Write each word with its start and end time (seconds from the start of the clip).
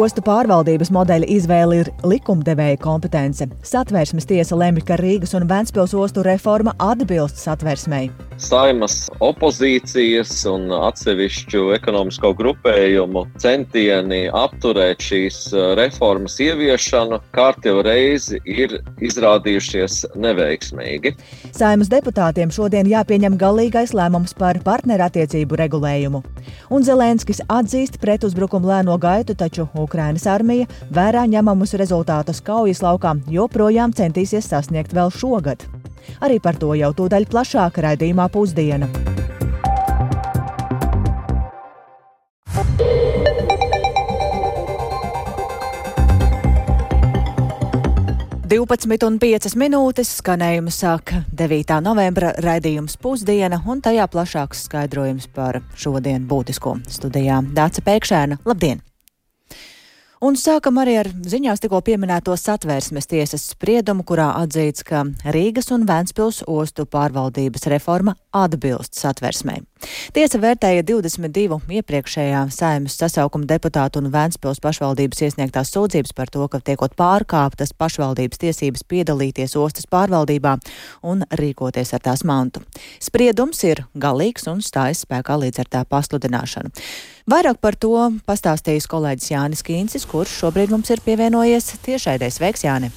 Ostu 0.00 0.22
pārvaldības 0.24 0.88
modeļa 0.96 1.26
izvēle 1.28 1.80
ir 1.82 1.90
likumdevēja 2.08 2.78
kompetence. 2.80 3.50
Satversmes 3.68 4.24
tiesa 4.30 4.56
lemj, 4.56 4.80
ka 4.88 4.96
Rīgas 4.96 5.36
un 5.36 5.44
Ventspils 5.50 5.92
ostu 5.92 6.24
reforma 6.24 6.72
atbilst 6.80 7.42
satversmei. 7.42 8.08
Saimas 8.40 9.10
opozīcijas 9.20 10.32
un 10.48 10.70
atsevišķu 10.72 11.66
ekonomisko 11.76 12.30
grupējumu 12.38 13.26
centieni 13.42 14.22
apturēt 14.32 15.04
šīs 15.04 15.40
uh, 15.52 15.74
reformas 15.76 16.38
ieviešanu 16.40 17.18
kārtjau 17.36 17.82
reizi 17.84 18.40
ir 18.48 18.78
izrādījušies 19.04 19.98
neveiksmīgi. 20.24 21.12
Saimas 21.52 21.92
deputātiem 21.92 22.52
šodien 22.54 22.88
jāpieņem 22.88 23.36
galīgais 23.40 23.92
lēmums 23.96 24.32
par 24.38 24.62
partnerattiecību 24.64 25.60
regulējumu. 25.60 26.22
Un 26.72 26.86
Zelenskis 26.86 27.44
atzīst 27.44 28.00
pretuzbrukumu 28.00 28.72
lēno 28.72 28.96
gaitu, 29.02 29.36
taču 29.36 29.68
Ukrainas 29.76 30.24
armija 30.30 30.70
vērā 30.88 31.26
ņemamus 31.28 31.76
rezultātus 31.76 32.40
kaujas 32.40 32.80
laukā 32.86 33.18
joprojām 33.28 33.92
centīsies 33.92 34.48
sasniegt 34.48 34.96
vēl 34.96 35.12
šogad. 35.12 35.68
Arī 36.20 36.40
par 36.42 36.58
to 36.60 36.74
jau 36.78 36.92
tūdaļ 36.96 37.30
plašāk 37.30 37.82
raidījumā 37.86 38.28
pusdiena. 38.32 38.90
12,5 48.50 49.54
minūtes 49.54 50.08
skanējumu 50.18 50.72
sāk 50.74 51.12
9. 51.38 51.76
novembra 51.86 52.32
raidījums 52.42 52.98
pusdiena 52.98 53.60
un 53.70 53.78
tajā 53.78 54.08
plašāks 54.10 54.66
skaidrojums 54.66 55.30
par 55.30 55.62
šodien 55.78 56.26
būtisko 56.26 56.80
studijā 56.90 57.44
Dāca 57.54 57.86
Pēkšēna. 57.86 58.42
Labdien! 58.42 58.89
Un 60.20 60.34
sākam 60.36 60.76
arī 60.76 60.98
ar 61.00 61.08
ziņās 61.08 61.62
tikko 61.64 61.78
pieminēto 61.80 62.34
satvērsmes 62.36 63.06
tiesas 63.08 63.46
spriedumu, 63.54 64.04
kurā 64.04 64.26
atzīts, 64.42 64.84
ka 64.84 65.06
Rīgas 65.32 65.70
un 65.72 65.86
Vēnspils 65.88 66.42
ostu 66.44 66.84
pārvaldības 66.84 67.64
reforma 67.72 68.12
atbilst 68.36 68.98
satversmei. 69.00 69.62
Tiesa 70.12 70.36
vērtēja 70.42 70.84
22 70.84 71.56
iepriekšējā 71.78 72.42
saimas 72.52 72.98
sasaukuma 73.00 73.48
deputātu 73.48 74.02
un 74.02 74.10
Vēnspils 74.12 74.60
pašvaldības 74.60 75.22
iesniegtās 75.24 75.72
sūdzības 75.72 76.12
par 76.12 76.28
to, 76.28 76.44
ka 76.52 76.60
tiekot 76.68 76.98
pārkāptas 77.00 77.72
pašvaldības 77.80 78.42
tiesības 78.44 78.84
piedalīties 78.92 79.56
ostas 79.56 79.88
pārvaldībā 79.88 80.58
un 81.00 81.24
rīkoties 81.40 81.94
ar 81.96 82.04
tās 82.10 82.26
mantu. 82.28 82.60
Spriedums 83.00 83.64
ir 83.64 83.86
galīgs 83.96 84.44
un 84.52 84.60
stājas 84.60 85.06
spēkā 85.06 85.40
līdz 85.46 85.64
ar 85.64 85.72
tā 85.78 85.82
pasludināšanu. 85.88 86.76
Vairāk 87.30 87.60
par 87.62 87.76
to 87.78 87.94
pastāstījis 88.26 88.88
kolēģis 88.90 89.30
Jānis 89.30 89.60
Kīncis, 89.62 90.06
kurš 90.10 90.32
šobrīd 90.40 90.72
mums 90.74 90.90
ir 90.90 91.02
pievienojies 91.04 91.76
tiešraidē. 91.84 92.26
Sveiks, 92.26 92.64
Jāni! 92.66 92.90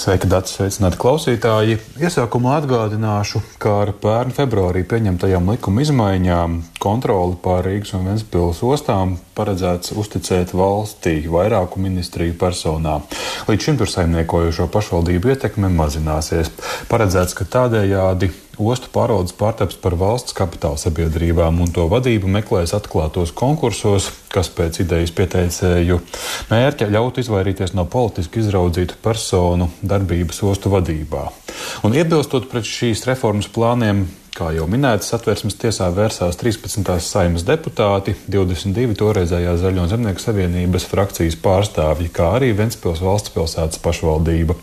Sveiki, 0.00 0.24
Dārts, 0.30 0.54
sveicināti 0.56 0.96
klausītāji. 0.96 1.76
Iesākumā 2.00 2.54
atgādināšu, 2.62 3.42
ka 3.60 3.74
ar 3.82 3.92
pērn 4.00 4.32
februārī 4.32 4.86
pieņemtajām 4.88 5.50
likuma 5.52 5.84
izmaiņām 5.84 6.54
kontroli 6.80 7.36
pār 7.44 7.68
Rīgas 7.68 7.92
un 7.98 8.08
Ventspils 8.08 8.62
ostām 8.64 9.18
paredzēts 9.36 9.92
uzticēt 9.92 10.54
valstī 10.56 11.18
vairāku 11.28 11.82
ministriju 11.84 12.38
personā. 12.40 13.02
Līdz 13.50 13.68
šim 13.68 13.82
tur 13.82 13.92
saimniekojošo 13.92 14.70
pašvaldību 14.72 15.34
ietekme 15.34 15.68
mazināsies. 15.76 16.48
Paredzēts, 16.88 17.36
ka 17.36 17.46
tādējādi 17.58 18.32
ostu 18.60 18.90
pārvaldes 18.92 19.34
pārtaps 19.38 19.78
par 19.80 19.96
valsts 20.00 20.36
kapitāla 20.36 20.80
sabiedrībām, 20.80 21.60
un 21.64 21.72
to 21.72 21.86
vadību 21.90 22.30
meklēs 22.36 22.74
atklātos 22.76 23.32
konkursos, 23.36 24.10
kas 24.32 24.50
pēc 24.52 24.82
idejas 24.84 25.12
pieteicēju 25.16 26.00
mērķa 26.50 26.90
ļautu 26.92 27.24
izvairīties 27.24 27.76
no 27.78 27.86
politiski 27.90 28.42
izraudzītu 28.42 28.98
personu 29.02 29.70
darbības 29.82 30.42
ostu 30.48 30.72
vadībā. 30.72 31.28
Un 31.86 31.96
iebilstot 31.96 32.50
pret 32.50 32.68
šīs 32.68 33.06
reformas 33.08 33.48
plāniem, 33.52 34.06
Kā 34.32 34.46
jau 34.56 34.64
minēts, 34.64 35.10
satversmes 35.12 35.58
tiesā 35.60 35.90
vērsās 35.92 36.38
13. 36.40 36.88
saimas 37.04 37.44
deputāti, 37.44 38.14
22 38.32 38.96
toreizējā 38.96 39.58
Zaļo 39.60 39.84
zemnieku 39.90 40.24
savienības 40.24 40.88
frakcijas 40.88 41.36
pārstāvji, 41.44 42.08
kā 42.16 42.30
arī 42.38 42.54
Ventspils 42.56 43.04
valsts 43.04 43.34
pilsētas 43.34 43.82
pašvaldība. 43.84 44.56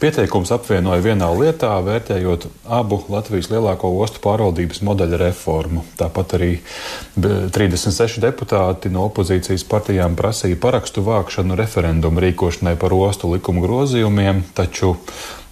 Pieteikums 0.00 0.52
apvienoja 0.54 1.02
vienā 1.04 1.28
lietā, 1.36 1.72
vērtējot 1.86 2.48
abu 2.78 3.00
Latvijas 3.12 3.48
lielāko 3.52 3.90
ostu 4.02 4.20
pārvaldības 4.24 4.82
modeļa 4.86 5.20
reformu. 5.22 5.84
Tāpat 6.00 6.36
arī 6.38 6.50
36 7.16 8.20
deputāti 8.24 8.92
no 8.92 9.06
opozīcijas 9.08 9.64
partijām 9.70 10.18
prasīja 10.18 10.58
parakstu 10.60 11.04
vākšanu 11.06 11.56
referendumu 11.58 12.22
rīkošanai 12.26 12.76
par 12.80 12.94
ostu 12.96 13.32
likumu 13.32 13.64
grozījumiem, 13.64 14.44
taču 14.56 14.96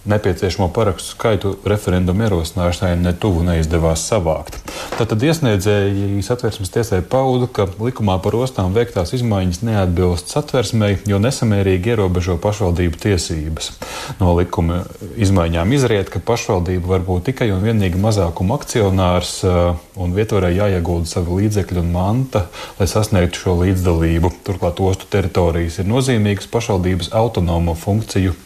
nepieciešamo 0.04 0.68
parakstu 0.68 1.14
skaitu 1.14 1.54
referendumu 1.64 2.26
ierosināšanai 2.26 2.98
netuvu 3.00 3.44
neizdevās 3.46 4.04
savākt. 4.04 4.58
Tātad 4.98 5.22
iesniedzēji 5.24 6.20
satversmes 6.24 6.72
tiesai 6.74 7.00
pauda, 7.00 7.48
ka 7.48 7.66
likumā 7.80 8.18
par 8.22 8.36
ostām 8.36 8.76
veiktās 8.76 9.14
izmaiņas 9.16 9.62
neatbilst 9.64 10.32
satversmei, 10.34 10.98
jo 11.08 11.18
nesamērīgi 11.22 11.94
ierobežo 11.94 12.36
pašvaldību 12.42 13.00
tiesības. 13.06 13.72
No 14.20 14.34
likuma 14.36 14.82
izmaiņām 15.16 15.72
izriet, 15.74 16.12
ka 16.12 16.20
pašvaldība 16.20 16.94
var 16.94 17.04
būt 17.08 17.30
tikai 17.30 17.50
un 17.54 17.64
vienīgi 17.64 18.00
mazākuma 18.00 18.58
akcionārs 18.60 19.38
uh, 19.48 19.80
un 19.96 20.16
vietvarē 20.16 20.52
jāiegulda 20.54 21.08
savi 21.08 21.40
līdzekļi 21.40 21.80
un 21.80 21.92
manta, 21.96 22.46
lai 22.78 22.90
sasniegtu 22.90 23.46
šo 23.46 23.58
līdzdalību. 23.64 24.34
Turklāt 24.44 24.84
ostu 24.84 25.08
teritorijas 25.10 25.80
ir 25.80 25.88
nozīmīgas 25.88 26.50
pašvaldības 26.52 27.14
autonomo 27.16 27.74
funkciju 27.78 28.36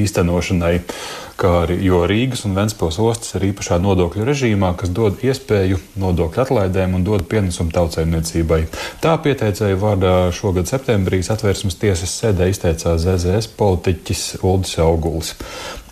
īstenošanai, 0.00 0.74
kā 1.40 1.52
arī 1.64 1.78
Rīgas 2.08 2.44
un 2.46 2.54
Ventspils 2.56 2.98
ostas 3.02 3.34
ir 3.36 3.48
īpašā 3.50 3.78
nodokļu 3.82 4.26
režīmā, 4.28 4.72
kas 4.78 4.92
dod 4.94 5.22
iespēju 5.24 5.80
nodokļu 6.00 6.44
atlaidēm 6.44 6.96
un 6.98 7.06
dod 7.06 7.26
pienesumu 7.30 7.74
tautsēmniecībai. 7.74 8.60
Tā 9.02 9.16
pieteicēja 9.24 9.78
vārdā 9.80 10.14
šogad 10.36 10.70
septembrī 10.70 11.22
satversmes 11.26 11.78
tiesas 11.80 12.14
sēdē 12.22 12.50
izteicās 12.52 13.02
ZZS 13.06 13.50
politiķis 13.58 14.26
Uldis 14.42 14.78
Augulis. 14.82 15.34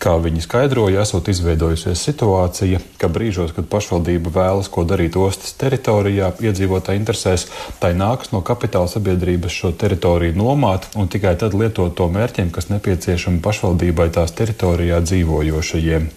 Kā 0.01 0.15
viņi 0.17 0.41
skaidroja, 0.41 1.03
esot 1.05 1.27
izveidojusies 1.29 2.01
situācija, 2.07 2.79
ka 2.97 3.05
brīžos, 3.13 3.51
kad 3.53 3.67
pašvaldība 3.69 4.31
vēlas 4.33 4.69
ko 4.73 4.81
darīt 4.89 5.13
ostas 5.13 5.53
teritorijā, 5.61 6.31
iedzīvotāji 6.41 6.97
interesēs, 6.97 7.43
tai 7.77 7.91
nākas 7.93 8.31
no 8.33 8.41
kapitāla 8.41 8.89
sabiedrības 8.89 9.53
šo 9.53 9.69
teritoriju 9.77 10.39
nomāt 10.39 10.87
un 10.97 11.05
tikai 11.05 11.35
tad 11.37 11.53
lietot 11.53 11.93
to 11.93 12.09
mērķiem, 12.09 12.49
kas 12.49 12.71
nepieciešami 12.73 13.43
pašvaldībai 13.45 14.09
tās 14.17 14.33
teritorijā 14.41 15.03
dzīvojošajiem. 15.05 16.09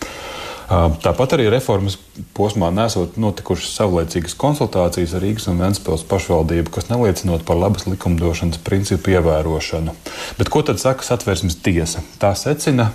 Tāpat 1.04 1.36
arī 1.36 1.50
reformas 1.52 1.98
posmā 2.32 2.70
nesot 2.72 3.18
notikušas 3.20 3.76
savlaicīgas 3.76 4.32
konsultācijas 4.40 5.12
ar 5.12 5.26
Rīgas 5.26 5.50
un 5.52 5.60
Ventspils 5.60 6.06
pašvaldību, 6.08 6.72
kas 6.72 6.88
neliecinot 6.88 7.44
par 7.44 7.60
labas 7.60 7.84
likumdošanas 7.84 8.64
principu 8.64 9.12
ievērošanu. 9.12 9.92
Bet 10.40 10.48
ko 10.48 10.64
tad 10.64 10.80
saka 10.80 11.04
satversmes 11.04 11.60
tiesa? 11.60 12.00
Tā 12.16 12.32
secina, 12.32 12.94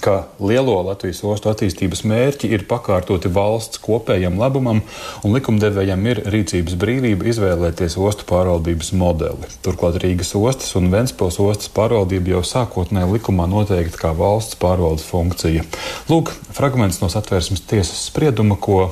ka 0.00 0.26
lielo 0.40 0.78
Latvijas 0.86 1.20
ostu 1.26 1.50
attīstības 1.50 2.02
mērķi 2.08 2.48
ir 2.54 2.64
pakārtoti 2.70 3.30
valsts 3.32 3.80
kopējam 3.82 4.38
labumam, 4.40 4.80
un 5.22 5.36
likumdevējam 5.36 6.06
ir 6.08 6.22
rīcības 6.32 6.78
brīvība 6.80 7.28
izvēlēties 7.32 7.98
ostu 8.00 8.26
pārvaldības 8.30 8.92
modeli. 8.96 9.50
Turklāt 9.64 10.00
Rīgas 10.02 10.32
ostas 10.38 10.72
un 10.80 10.88
Ventspils 10.94 11.38
ostas 11.42 11.70
pārvaldība 11.74 12.36
jau 12.36 12.42
sākotnēji 12.46 13.12
likumā 13.18 13.48
noteikta 13.50 14.06
kā 14.06 14.14
valsts 14.16 14.58
pārvaldes 14.62 15.04
funkcija. 15.10 15.66
Lūk, 16.08 16.32
fragments 16.56 17.02
no 17.02 17.10
satvērsmes 17.12 17.64
tiesas 17.68 18.06
sprieduma, 18.08 18.56
ko 18.56 18.90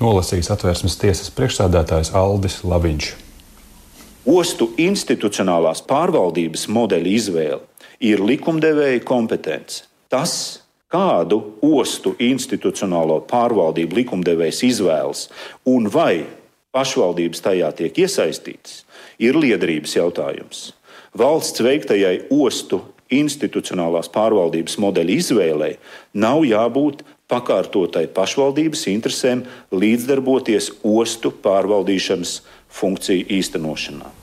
nolasīs 0.00 0.48
satvērsmes 0.48 0.98
tiesas 1.00 1.32
priekšsādātājs 1.36 2.14
Aldis 2.16 2.62
Laviņš. 2.64 3.12
Ostu 4.28 4.72
institucionālās 4.76 5.80
pārvaldības 5.88 6.66
modeļa 6.68 7.12
izvēle 7.16 7.60
ir 8.04 8.20
likumdevēja 8.20 9.00
kompetence. 9.08 9.86
Tas, 10.08 10.62
kādu 10.88 11.42
ostu 11.60 12.14
institucionālo 12.22 13.20
pārvaldību 13.28 14.00
likumdevējs 14.00 14.62
izvēlas 14.70 15.26
un 15.68 15.88
vai 15.92 16.24
pašvaldības 16.72 17.42
tajā 17.44 17.68
tiek 17.76 17.98
iesaistītas, 18.04 18.82
ir 19.20 19.36
liederības 19.36 19.96
jautājums. 19.98 20.62
Valsts 21.18 21.60
veiktajai 21.64 22.28
ostu 22.32 22.80
institucionālās 23.12 24.10
pārvaldības 24.12 24.76
modeļa 24.80 25.16
izvēlei 25.16 25.72
nav 26.12 26.44
jābūt 26.48 27.04
pakārtotai 27.28 28.06
pašvaldības 28.16 28.86
interesēm 28.92 29.44
līdzdarboties 29.72 30.70
ostu 30.84 31.32
pārvaldīšanas 31.44 32.38
funkciju 32.80 33.28
īstenošanā. 33.40 34.17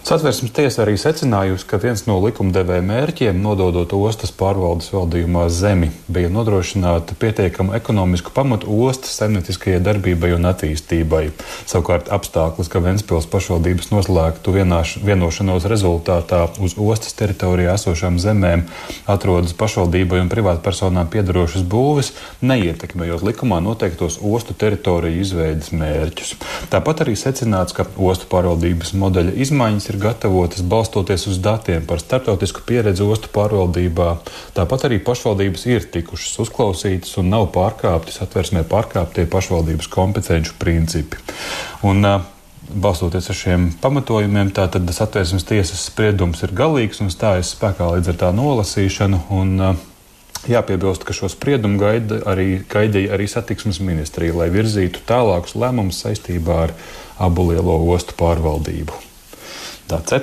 Satversmes 0.00 0.54
tiesa 0.56 0.80
arī 0.82 0.94
secinājusi, 0.96 1.66
ka 1.68 1.76
viens 1.78 2.06
no 2.08 2.14
likumdevēja 2.24 2.80
mērķiem, 2.82 3.36
nododot 3.44 3.92
ostas 3.98 4.32
pārvaldes 4.32 4.88
valdījumā 4.94 5.42
zemi, 5.52 5.90
bija 6.08 6.30
nodrošināt 6.32 7.12
pietiekamu 7.20 7.74
ekonomisku 7.76 8.32
pamatu 8.34 8.72
ostas 8.86 9.18
saimnieciskajai 9.20 9.82
darbībai 9.84 10.32
un 10.38 10.48
attīstībai. 10.48 11.20
Savukārt 11.68 12.08
apstākļus, 12.16 12.70
ka 12.72 12.82
Ventspils 12.82 13.28
pašvaldības 13.30 13.90
noslēgtu 13.92 14.54
vienāš, 14.56 14.96
vienošanos 15.04 15.68
rezultātā 15.70 16.46
uz 16.64 16.78
ostas 16.80 17.14
teritorijā 17.20 17.76
esošām 17.76 18.16
zemēm 18.24 18.64
atrodas 19.04 19.52
pašvaldībai 19.60 20.24
un 20.24 20.32
privātpersonām 20.32 21.12
piedarošas 21.12 21.68
būvis, 21.68 22.14
neietekmējot 22.40 23.26
likumā 23.28 23.60
noteiktos 23.68 24.16
ostu 24.24 24.56
teritoriju 24.56 25.20
izveidas 25.26 25.70
mērķus. 25.76 26.34
Tāpat 26.72 27.04
arī 27.04 27.18
secināts, 27.20 27.76
ka 27.76 27.84
ostu 28.00 28.32
pārvaldības 28.32 28.96
modeļa 28.96 29.36
izmaiņas 29.44 29.89
ir 29.90 29.98
gatavotas 30.00 30.62
balstoties 30.62 31.26
uz 31.30 31.38
datiem 31.42 31.84
par 31.86 32.00
starptautisku 32.02 32.62
pieredzi 32.66 33.04
ostu 33.04 33.30
pārvaldībā. 33.34 34.10
Tāpat 34.56 34.88
arī 34.88 35.00
pašvaldības 35.04 35.66
ir 35.70 35.86
tikušas 35.92 36.38
uzklausītas 36.46 37.16
un 37.20 37.30
nav 37.34 37.50
pārkāpti 37.54 38.14
satversmē 38.14 38.64
pārkāptie 38.70 39.26
pašvaldības 39.30 39.90
kompetenci 39.90 40.56
principi. 40.58 41.18
Un, 41.86 42.06
Balstoties 42.70 43.26
uz 43.32 43.34
šiem 43.34 43.64
pamatojumiem, 43.82 44.52
tātad 44.54 44.86
satversmes 44.94 45.42
tiesas 45.48 45.80
spriedums 45.88 46.44
ir 46.46 46.52
galīgs 46.54 47.00
un 47.02 47.10
stājas 47.10 47.50
spēkā 47.56 47.88
līdz 47.96 48.12
ar 48.12 48.18
tā 48.20 48.28
nolasīšanu. 48.36 49.24
Un, 49.34 49.56
Jāpiebilst, 50.48 51.02
ka 51.04 51.12
šo 51.12 51.28
spriedumu 51.28 51.76
gaida 51.82 52.22
arī, 52.30 52.62
gaidīja 52.70 53.12
arī 53.12 53.26
satiksmes 53.28 53.82
ministrija, 53.84 54.38
lai 54.38 54.48
virzītu 54.54 55.02
tālākus 55.04 55.52
lēmumus 55.52 56.00
saistībā 56.00 56.62
ar 56.64 56.72
abu 57.20 57.50
lielo 57.50 57.76
ostu 57.92 58.16
pārvaldību. 58.16 59.09
Dace. 59.90 60.22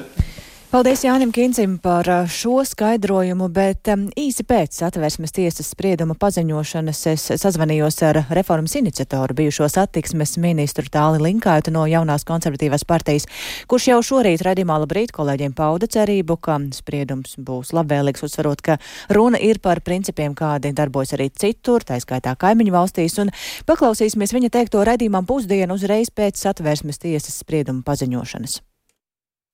Paldies 0.68 1.00
Jānim 1.04 1.30
Kincim 1.32 1.78
par 1.80 2.08
uh, 2.12 2.26
šo 2.28 2.60
skaidrojumu, 2.68 3.46
bet 3.56 3.88
um, 3.88 4.02
īsi 4.20 4.44
pēc 4.44 4.76
satversmes 4.82 5.32
tiesas 5.32 5.70
sprieduma 5.72 6.18
paziņošanas 6.20 7.04
es 7.12 7.24
sazvanījos 7.40 8.02
ar 8.04 8.20
reformas 8.36 8.76
iniciatoru 8.76 9.38
bijušo 9.40 9.70
satiksmes 9.72 10.36
ministru 10.44 10.92
Tāli 10.92 11.24
Linkaitu 11.24 11.72
no 11.72 11.86
jaunās 11.88 12.28
konservatīvās 12.28 12.84
partijas, 12.84 13.30
kurš 13.72 13.90
jau 13.94 14.02
šorīt 14.12 14.44
redzīmā 14.44 14.76
labrīt 14.84 15.16
kolēģiem 15.16 15.56
pauda 15.56 15.88
cerību, 15.96 16.36
ka 16.44 16.60
spriedums 16.76 17.40
būs 17.40 17.72
labvēlīgs, 17.72 18.28
uzsvarot, 18.28 18.60
ka 18.60 18.76
runa 19.16 19.40
ir 19.40 19.64
par 19.64 19.80
principiem, 19.88 20.36
kādi 20.36 20.76
darbojas 20.76 21.16
arī 21.16 21.32
citur, 21.32 21.88
tā 21.88 22.04
skaitā 22.04 22.36
kaimiņu 22.36 22.76
valstīs, 22.76 23.20
un 23.24 23.32
paklausīsimies 23.72 24.36
viņa 24.36 24.56
teikto 24.60 24.84
redzīmām 24.84 25.28
pusdienu 25.32 25.80
uzreiz 25.80 26.12
pēc 26.12 26.44
satversmes 26.44 27.00
tiesas 27.08 27.40
sprieduma 27.40 27.88
paziņošanas. 27.88 28.66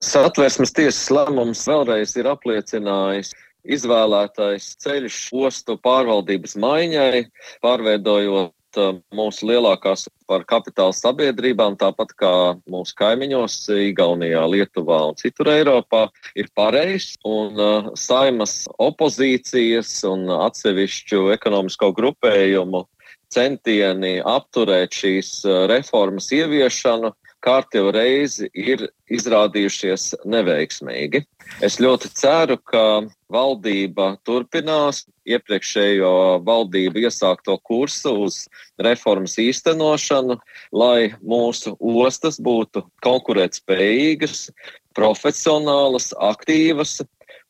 Satversmes 0.04 0.72
tiesas 0.76 1.06
lēmums 1.14 1.62
vēlreiz 1.68 2.12
ir 2.20 2.26
apliecinājis 2.28 3.30
izvēlētais 3.64 4.66
ceļš 4.84 5.20
ostu 5.46 5.78
pārvaldības 5.80 6.56
maiņai, 6.60 7.22
pārveidojot 7.64 8.80
uh, 8.80 8.98
mūsu 9.16 9.48
lielākās 9.48 10.04
par 10.28 10.44
kapitāla 10.50 10.92
sabiedrībām, 10.96 11.78
tāpat 11.80 12.12
kā 12.20 12.34
mūsu 12.70 12.96
kaimiņos, 13.00 13.56
Igaunijā, 13.86 14.44
Lietuvā 14.52 15.00
un 15.08 15.18
citur 15.20 15.48
Eiropā, 15.54 16.04
ir 16.36 16.52
pareizs. 16.58 17.16
Un 17.24 17.56
uh, 17.56 17.90
saimas 17.96 18.64
opozīcijas 18.76 19.96
un 20.10 20.28
atsevišķu 20.36 21.30
ekonomisko 21.38 21.94
grupējumu 21.96 22.84
centieni 23.32 24.18
apturēt 24.20 25.00
šīs 25.00 25.38
uh, 25.48 25.64
reformas 25.72 26.28
ieviešanu 26.36 27.14
kārtējo 27.44 27.92
reizi 27.94 28.48
ir 28.56 28.86
izrādījušies 29.12 30.14
neveiksmīgi. 30.24 31.22
Es 31.64 31.76
ļoti 31.82 32.10
ceru, 32.16 32.56
ka 32.58 33.04
valdība 33.32 34.14
turpinās 34.26 35.04
iepriekšējo 35.28 36.12
valdību 36.46 37.04
iesākto 37.04 37.56
kursu 37.68 38.14
uz 38.26 38.38
reformas 38.86 39.36
īstenošanu, 39.40 40.38
lai 40.72 41.12
mūsu 41.20 41.74
ostas 42.04 42.40
būtu 42.40 42.84
konkurētspējīgas, 43.04 44.48
profesionālas, 44.96 46.12
aktīvas 46.16 47.02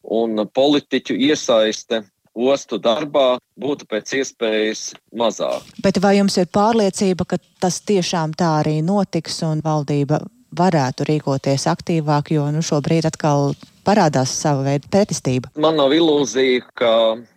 un 0.05 0.45
politiķu 0.55 1.17
iesaiste 1.31 2.03
ostu 2.35 2.79
darbā 2.83 3.39
būtu 3.61 3.87
pēc 3.91 4.15
iespējas 4.21 4.85
mazāk. 5.17 5.67
Bet 5.83 6.01
vai 6.03 6.17
jums 6.19 6.37
ir 6.41 6.51
pārliecība, 6.51 7.27
ka 7.29 7.39
tas 7.63 7.81
tiešām 7.87 8.35
tā 8.39 8.51
arī 8.63 8.81
notiks 8.83 9.41
un 9.47 9.63
valdība 9.65 10.21
varētu 10.55 11.07
rīkoties 11.09 11.67
aktīvāk, 11.71 12.35
jo 12.35 12.47
nu, 12.55 12.63
šobrīd 12.63 13.07
atkal 13.09 13.55
parādās 13.87 14.33
sava 14.35 14.65
veida 14.69 14.91
pretestība? 14.91 15.51
Man 15.59 15.79
nav 15.79 15.95
ilūzija, 15.95 16.67
ka 16.79 16.93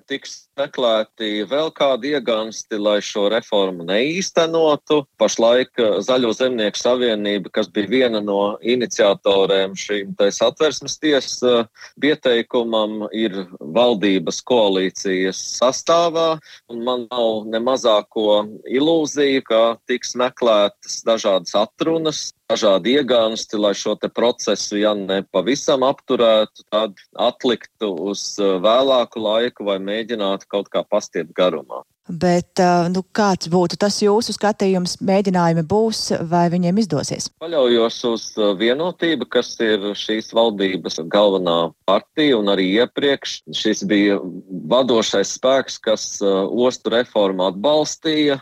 tiks 0.10 0.48
meklēti 0.58 1.46
vēl 1.50 1.70
kādi 1.76 2.14
iegansti, 2.18 2.80
lai 2.82 2.98
šo 3.06 3.28
reformu 3.32 3.86
neīstenotu. 3.88 5.04
Pašlaik 5.22 5.82
eh, 5.82 5.98
Zaļo 6.06 6.34
zemnieku 6.38 6.80
savienība, 6.80 7.52
kas 7.60 7.70
bija 7.74 7.92
viena 7.92 8.22
no 8.24 8.58
iniciatoriem 8.62 9.76
šīm 9.78 10.16
satversmes 10.34 10.98
tiesas 11.02 11.38
eh, 11.46 11.90
pieteikumam, 12.02 13.08
ir 13.16 13.36
valdības 13.60 14.42
koalīcijas 14.48 15.42
sastāvā, 15.60 16.30
man 16.74 17.08
nav 17.12 17.46
ne 17.52 17.62
mazāko 17.64 18.42
ilūziju, 18.66 19.46
ka 19.48 19.62
tiks 19.90 20.16
meklētas 20.20 21.02
dažādas 21.08 21.54
atrunas, 21.58 22.28
dažādi 22.48 22.96
iegānsti, 22.98 23.60
lai 23.60 23.74
šo 23.76 23.96
procesu, 24.16 24.78
ja 24.80 24.94
ne 24.96 25.22
pavisam 25.36 25.84
apturētu, 25.84 26.64
tad 26.72 26.96
atliktu 27.20 27.92
uz 28.12 28.24
eh, 28.40 28.58
vēlāku 28.64 29.22
laiku 29.22 29.68
vai 29.68 29.78
mēģinātu 29.98 30.50
kaut 30.52 30.72
kā 30.74 30.86
pastiet 30.88 31.34
garumā. 31.38 31.84
Bet 32.08 32.62
nu, 32.94 33.02
kāds 33.12 33.50
būtu 33.52 33.76
tas 33.82 33.98
jūsu 34.00 34.32
skatījums? 34.32 34.96
Mēģinājumi 35.04 35.66
būs 35.68 36.06
vai 36.32 36.46
viņiem 36.54 36.80
izdosies? 36.80 37.28
Paļaujos 37.44 37.98
uz 38.08 38.28
vienotību, 38.62 39.28
kas 39.28 39.50
ir 39.60 39.90
šīs 39.92 40.32
valdības 40.38 41.02
galvenā 41.12 41.74
partija 41.90 42.38
un 42.40 42.48
arī 42.54 42.70
iepriekš. 42.80 43.42
Šis 43.52 43.84
bija 43.92 44.22
vadošais 44.72 45.36
spēks, 45.36 45.82
kas 45.84 46.06
ostu 46.24 46.96
reformu 46.96 47.50
atbalstīja. 47.50 48.40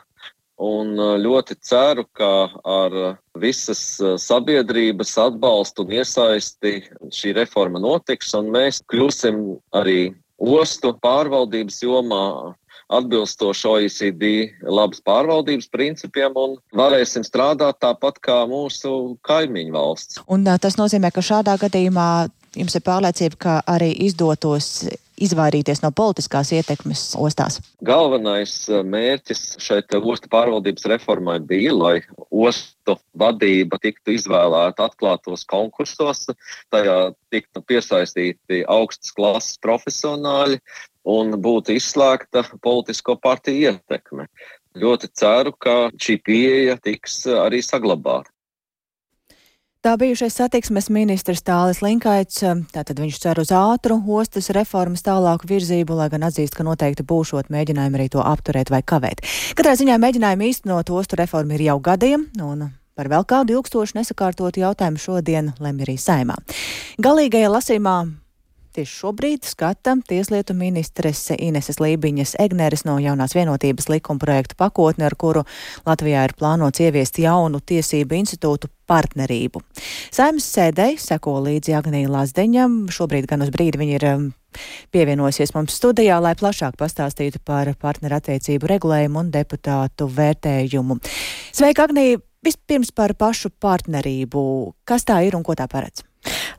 Un 0.61 0.93
ļoti 1.19 1.57
ceru, 1.67 2.05
ka 2.15 2.47
ar 2.63 2.93
visas 3.41 3.97
sabiedrības 4.23 5.17
atbalstu 5.19 5.83
un 5.83 5.97
iesaisti 5.97 6.77
šī 7.11 7.33
reforma 7.35 7.81
notiks, 7.81 8.29
un 8.37 8.53
mēs 8.53 8.79
kļūsim 8.93 9.41
arī 9.75 10.13
ostu 10.39 10.93
pārvaldības 11.01 11.81
jomā 11.83 12.53
atbilstoši 12.93 13.67
OECD 13.67 14.31
labas 14.61 15.01
pārvaldības 15.05 15.69
principiem 15.73 16.35
un 16.37 16.57
varēsim 16.75 17.25
strādāt 17.25 17.79
tāpat 17.81 18.19
kā 18.21 18.43
mūsu 18.49 19.17
kaimiņu 19.25 19.73
valsts. 19.73 20.21
Un 20.29 20.45
tas 20.61 20.77
nozīmē, 20.77 21.09
ka 21.13 21.25
šādā 21.25 21.57
gadījumā 21.61 22.27
jums 22.55 22.77
ir 22.77 22.85
pārliecība, 22.85 23.39
ka 23.39 23.55
arī 23.67 23.89
izdotos 24.05 24.85
izvairīties 25.21 25.81
no 25.83 25.91
politiskās 25.95 26.51
ietekmes 26.55 27.03
ostās? 27.19 27.59
Galvenais 27.85 28.53
eh, 28.69 28.81
mērķis 28.83 29.43
šeit 29.63 29.95
ostu 29.95 30.31
pārvaldības 30.31 30.87
reformai 30.91 31.37
bija, 31.39 31.73
lai 31.75 31.95
ostu 32.29 32.97
vadība 33.17 33.79
tiktu 33.81 34.15
izvēlēta 34.17 34.89
atklātos 34.89 35.45
konkursos, 35.49 36.27
tajā 36.73 36.99
tiktu 37.33 37.63
piesaistīti 37.67 38.63
augstas 38.67 39.15
klases 39.15 39.57
profesionāļi 39.63 40.59
un 41.05 41.35
būtu 41.41 41.77
izslēgta 41.77 42.45
politisko 42.65 43.17
partiju 43.21 43.71
ietekme. 43.71 44.27
Ļoti 44.75 45.07
ceru, 45.15 45.53
ka 45.55 45.75
šī 45.95 46.17
pieeja 46.25 46.75
tiks 46.83 47.21
arī 47.31 47.61
saglabāta. 47.63 48.34
Tā 49.85 49.91
bijušais 50.01 50.33
satiksmes 50.33 50.87
ministrs 50.89 51.43
Tālis 51.45 51.83
Linkaits, 51.85 52.39
um, 52.49 52.63
tātad 52.73 52.97
viņš 52.97 53.19
cer 53.21 53.37
uz 53.37 53.51
ātru 53.53 53.99
ostas 54.17 54.47
reformas 54.57 55.05
tālāku 55.05 55.45
virzību, 55.51 55.93
lai 55.99 56.07
gan 56.09 56.25
atzīst, 56.25 56.55
ka 56.57 56.65
noteikti 56.65 57.05
būšot 57.05 57.51
mēģinājumi 57.53 57.99
arī 57.99 58.07
to 58.15 58.23
apturēt 58.25 58.73
vai 58.73 58.81
kavēt. 58.81 59.21
Katrā 59.53 59.75
ziņā 59.77 59.99
mēģinājumi 60.01 60.49
īstenot 60.49 60.89
ostu 60.89 61.21
reformu 61.21 61.53
ir 61.53 61.67
jau 61.67 61.77
gadiem, 61.85 62.25
un 62.41 62.71
par 62.97 63.13
vēl 63.13 63.29
kādu 63.29 63.59
ilgstošu 63.59 63.99
nesakārtotu 63.99 64.65
jautājumu 64.65 65.05
šodien 65.05 65.53
lemj 65.61 65.85
arī 65.85 65.99
saimā. 66.01 66.41
Galīgajā 66.97 67.53
lasīmā 67.53 67.99
Tieši 68.75 68.91
šobrīd 68.91 69.45
skata 69.47 69.93
Tieslietu 70.03 70.51
ministres 70.51 71.21
Ineses 71.31 71.77
Lībiņas 71.79 72.33
Egneres 72.43 72.81
no 72.83 72.97
jaunās 72.99 73.31
vienotības 73.31 73.87
likuma 73.87 74.19
projektu 74.19 74.57
pakotni, 74.59 75.05
ar 75.07 75.13
kuru 75.15 75.45
Latvijā 75.85 76.25
ir 76.27 76.33
plānots 76.35 76.81
ieviest 76.83 77.21
jaunu 77.23 77.61
tiesību 77.63 78.17
institūtu 78.17 78.67
partnerību. 78.83 79.61
Saimnes 80.11 80.47
sēdei 80.57 80.97
seko 80.99 81.37
līdzi 81.45 81.77
Agnija 81.77 82.11
Lazdeņam. 82.11 82.75
Šobrīd 82.91 83.29
gan 83.29 83.45
uz 83.45 83.53
brīdi 83.55 83.79
viņa 83.79 83.95
ir 83.95 84.05
um, 84.09 84.25
pievienosies 84.91 85.55
mums 85.55 85.77
studijā, 85.79 86.17
lai 86.19 86.33
plašāk 86.35 86.75
pastāstītu 86.81 87.39
par 87.47 87.71
partnerattiecību 87.79 88.73
regulējumu 88.73 89.21
un 89.23 89.29
deputātu 89.31 90.09
vērtējumu. 90.17 90.99
Sveika, 91.55 91.87
Agnija! 91.87 92.19
Vispirms 92.45 92.91
par 92.93 93.15
pašu 93.17 93.49
partnerību. 93.63 94.43
Kas 94.85 95.07
tā 95.07 95.23
ir 95.25 95.39
un 95.39 95.47
ko 95.47 95.55
tā 95.57 95.65
paredz? 95.71 96.03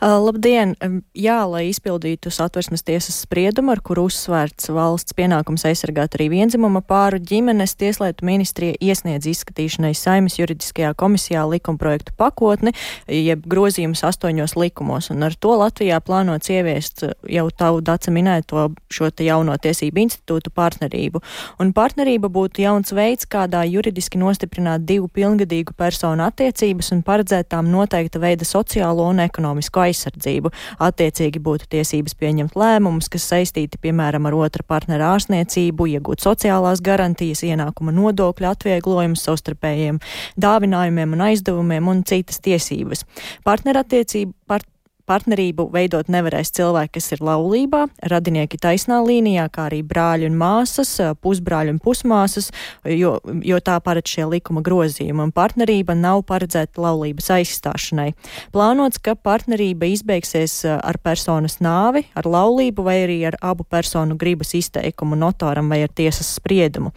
Labdien! 0.07 0.77
Jā, 1.19 1.41
lai 1.51 1.65
izpildītu 1.67 2.31
satversmes 2.31 2.85
tiesas 2.87 3.17
spriedumu, 3.25 3.73
ar 3.75 3.81
kuru 3.83 4.05
uzsvērts 4.07 4.69
valsts 4.71 5.17
pienākums 5.19 5.65
aizsargāt 5.67 6.15
arī 6.15 6.29
vienzimuma 6.31 6.79
pāru 6.87 7.19
ģimenes, 7.19 7.75
Tieslietu 7.81 8.23
ministrija 8.29 8.77
iesniedz 8.79 9.27
izskatīšanai 9.33 9.91
Saimas 9.99 10.37
juridiskajā 10.39 10.93
komisijā 10.95 11.43
likumprojektu 11.51 12.15
pakotni, 12.21 12.71
jeb 13.11 13.49
grozījumus 13.51 14.05
astoņos 14.07 14.55
likumos, 14.61 15.11
un 15.11 15.27
ar 15.27 15.35
to 15.35 15.57
Latvijā 15.59 15.99
plānots 16.05 16.53
ieviest 16.55 17.03
jau 17.27 17.49
tavu 17.51 17.83
daca 17.83 18.15
minēto 18.15 18.69
šo 18.93 19.11
te 19.11 19.27
jauno 19.27 19.59
tiesību 19.59 20.05
institūtu 20.05 20.55
partnerību. 20.55 21.25
Un 21.59 21.75
partnerība 21.75 22.31
būtu 22.31 22.63
jauns 22.63 22.95
veids, 22.95 23.27
kādā 23.27 23.65
juridiski 23.67 24.23
nostiprināt 24.23 24.87
divu 24.87 25.11
pilngadīgu 25.11 25.75
personu 25.75 26.29
attiecības 26.29 26.95
un 26.95 27.03
paredzēt 27.03 27.51
tām 27.57 27.75
noteikta 27.75 28.23
veida 28.23 28.47
sociālo 28.47 29.11
un 29.11 29.27
ekonomisko 29.27 29.67
tiesisko 29.67 29.96
aizsardzību. 29.97 30.53
Attiecīgi 30.87 31.43
būtu 31.43 31.69
tiesības 31.73 32.17
pieņemt 32.21 32.57
lēmumus, 32.59 33.09
kas 33.13 33.27
saistīti, 33.33 33.81
piemēram, 33.83 34.29
ar 34.29 34.37
otra 34.37 34.67
partnera 34.67 35.15
ārsniecību, 35.17 35.89
iegūt 35.97 36.25
sociālās 36.25 36.85
garantijas, 36.85 37.43
ienākuma 37.47 37.95
nodokļu 37.97 38.51
atvieglojumus, 38.53 39.25
savstarpējiem 39.27 40.01
dāvinājumiem 40.41 41.17
un 41.17 41.27
aizdevumiem 41.31 41.93
un 41.93 42.05
citas 42.07 42.43
tiesības. 42.45 43.07
Partnerattiecību, 43.47 44.35
part 44.47 44.69
Partnerību 45.07 45.69
veidot 45.71 46.09
nevarēs 46.11 46.51
cilvēki, 46.57 46.97
kas 46.97 47.13
ir 47.15 47.21
laulībā, 47.23 47.85
radinieki 48.11 48.59
taisnā 48.59 48.97
līnijā, 49.07 49.45
kā 49.55 49.69
arī 49.69 49.79
brāļi 49.87 50.27
un 50.27 50.35
māsas, 50.41 50.97
pusbrāļi 51.23 51.77
un 51.77 51.79
pusmāsas, 51.79 52.49
jo, 52.91 53.13
jo 53.47 53.61
tā 53.63 53.77
paredz 53.85 54.11
šie 54.11 54.25
likuma 54.33 54.65
grozījumi, 54.67 55.29
un 55.29 55.31
partnerība 55.37 55.95
nav 55.95 56.25
paredzēta 56.27 56.83
laulības 56.83 57.31
aizstāšanai. 57.37 58.09
Plānots, 58.51 58.99
ka 58.99 59.15
partnerība 59.15 59.93
izbeigsies 59.93 60.57
ar 60.67 60.99
personas 60.99 61.61
nāvi, 61.63 62.03
ar 62.19 62.27
laulību 62.27 62.89
vai 62.89 62.97
arī 63.05 63.21
ar 63.31 63.39
abu 63.47 63.63
personu 63.63 64.19
gribas 64.19 64.57
izteikumu 64.59 65.15
notāram 65.23 65.71
vai 65.71 65.85
ar 65.87 65.95
tiesas 65.95 66.33
spriedumu. 66.41 66.91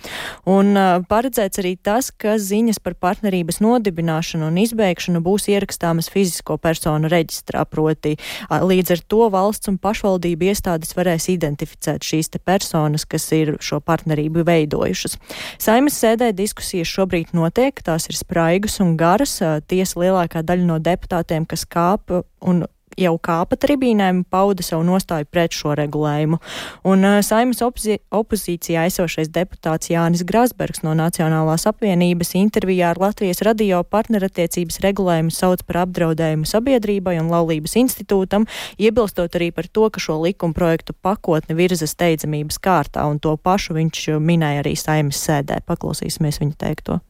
Un 0.50 0.74
paredzēts 1.06 1.62
arī 1.62 1.76
tas, 1.78 2.10
ka 2.10 2.40
ziņas 2.42 2.82
par 2.82 2.98
partnerības 2.98 3.62
nodibināšanu 3.62 4.50
un 4.50 4.60
izbeigšanu 4.66 5.22
būs 5.22 5.46
ierakstāmas 5.54 6.10
fizisko 6.10 6.58
personu 6.58 7.14
reģistrā, 7.14 7.70
proti 7.70 7.99
proti 8.00 8.18
līdz 8.50 8.92
ar 8.96 9.02
to 9.08 9.30
valsts 9.32 9.70
un 9.70 9.78
pašvaldību 9.78 10.50
iestādes 10.50 10.96
varēs 10.96 11.30
identificēt 11.30 12.04
šīs 12.04 12.30
te 12.30 12.40
personas, 12.40 13.06
kas 13.06 13.32
ir 13.32 13.58
šo 13.60 13.80
partnerību 13.80 14.46
veidojušas. 14.46 15.18
Saimas 15.60 16.00
sēdē 16.00 16.32
diskusijas 16.34 16.88
šobrīd 16.88 17.34
notiek, 17.34 17.82
tās 17.84 18.10
ir 18.10 18.16
spraigas 18.16 18.80
un 18.80 18.96
garas. 18.98 19.40
Tiesa 19.68 20.00
lielākā 20.00 20.44
daļa 20.44 20.66
no 20.66 20.80
deputātiem, 20.80 21.46
kas 21.46 21.66
kāp 21.66 22.12
un 22.42 22.66
jau 22.98 23.14
kāpa 23.22 23.58
tribīnēm, 23.60 24.24
pauda 24.30 24.64
savu 24.66 24.86
nostāju 24.88 25.28
pret 25.30 25.56
šo 25.56 25.76
regulējumu. 25.78 26.40
Un 26.90 27.06
uh, 27.06 27.20
saimas 27.26 27.62
opozīcijā 27.62 28.86
esošais 28.90 29.32
deputāts 29.34 29.92
Jānis 29.92 30.24
Grasbergs 30.28 30.84
no 30.86 30.96
Nacionālās 30.98 31.68
apvienības 31.70 32.36
intervijā 32.40 32.94
ar 32.94 33.02
Latvijas 33.02 33.44
radio 33.46 33.82
partnerattiecības 33.84 34.80
regulējumu 34.86 35.34
sauc 35.34 35.66
par 35.68 35.84
apdraudējumu 35.86 36.48
sabiedrībai 36.50 37.18
un 37.22 37.30
laulības 37.34 37.76
institūtam, 37.84 38.48
iebilstot 38.80 39.36
arī 39.40 39.52
par 39.56 39.68
to, 39.68 39.90
ka 39.90 40.02
šo 40.04 40.20
likuma 40.24 40.56
projektu 40.58 40.96
pakotni 40.96 41.58
virza 41.58 41.90
steidzamības 41.90 42.62
kārtā, 42.64 43.06
un 43.10 43.20
to 43.20 43.36
pašu 43.38 43.78
viņš 43.78 44.10
minēja 44.24 44.64
arī 44.64 44.76
saimas 44.80 45.22
sēdē. 45.26 45.62
Paklausīsimies 45.68 46.42
viņa 46.44 46.60
teikto. 46.60 47.02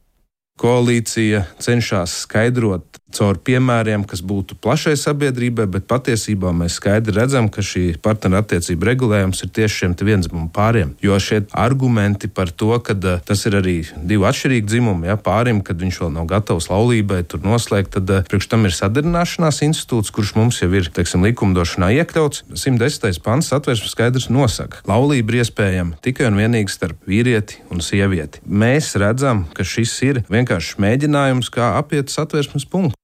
Koalīcija 0.59 1.45
cenšas 1.63 2.17
skaidrot 2.25 2.99
caur 3.15 3.39
piemēriem, 3.41 4.03
kas 4.07 4.21
būtu 4.25 4.57
plašai 4.61 4.95
sabiedrībai, 4.99 5.65
bet 5.71 5.87
patiesībā 5.89 6.51
mēs 6.55 6.77
skaidri 6.79 7.15
redzam, 7.17 7.49
ka 7.49 7.63
šī 7.65 7.97
partnerattiecība 8.05 8.91
regulējums 8.91 9.43
ir 9.45 9.53
tieši 9.55 9.83
šiem 9.83 9.95
vienzimumu 9.99 10.49
pāriem. 10.53 10.93
Jo 11.03 11.17
šie 11.21 11.41
argumenti 11.57 12.29
par 12.29 12.51
to, 12.51 12.71
ka 12.85 12.95
tas 13.25 13.45
ir 13.49 13.57
arī 13.59 13.77
divi 13.95 14.27
atšķirīgi 14.29 14.69
dzimumi, 14.69 15.09
ja 15.09 15.17
pārim, 15.19 15.63
kad 15.65 15.81
viņš 15.81 16.01
vēl 16.03 16.13
nav 16.15 16.29
gatavs 16.29 16.69
laulībai 16.71 17.23
tur 17.29 17.43
noslēgt, 17.45 17.97
tad 17.97 18.29
priekš 18.29 18.49
tam 18.51 18.67
ir 18.69 18.75
sadarināšanās 18.75 19.61
institūts, 19.65 20.13
kurš 20.13 20.35
mums 20.37 20.61
jau 20.61 20.69
ir 20.73 20.91
teiksim, 20.93 21.25
likumdošanā 21.27 21.91
iekļauts. 21.99 22.45
110. 22.53 23.21
pants 23.25 23.51
atvērsmes 23.55 23.95
skaidrs 23.95 24.29
nosaka, 24.33 24.83
ka 24.83 24.93
laulība 24.93 25.33
ir 25.33 25.43
iespējama 25.43 25.99
tikai 26.05 26.29
un 26.29 26.39
vienīgi 26.39 26.73
starp 26.73 27.09
vīrieti 27.09 27.63
un 27.73 27.83
sievieti. 27.83 28.43
Mēs 28.45 28.93
redzam, 29.01 29.45
ka 29.55 29.65
šis 29.65 29.95
ir 30.05 30.21
vienkārši 30.29 30.48
vienkāršs 30.49 30.79
mēģinājums, 30.81 31.49
kā 31.53 31.77
apiet 31.77 32.09
satversmes 32.09 32.65
punktu. 32.65 32.97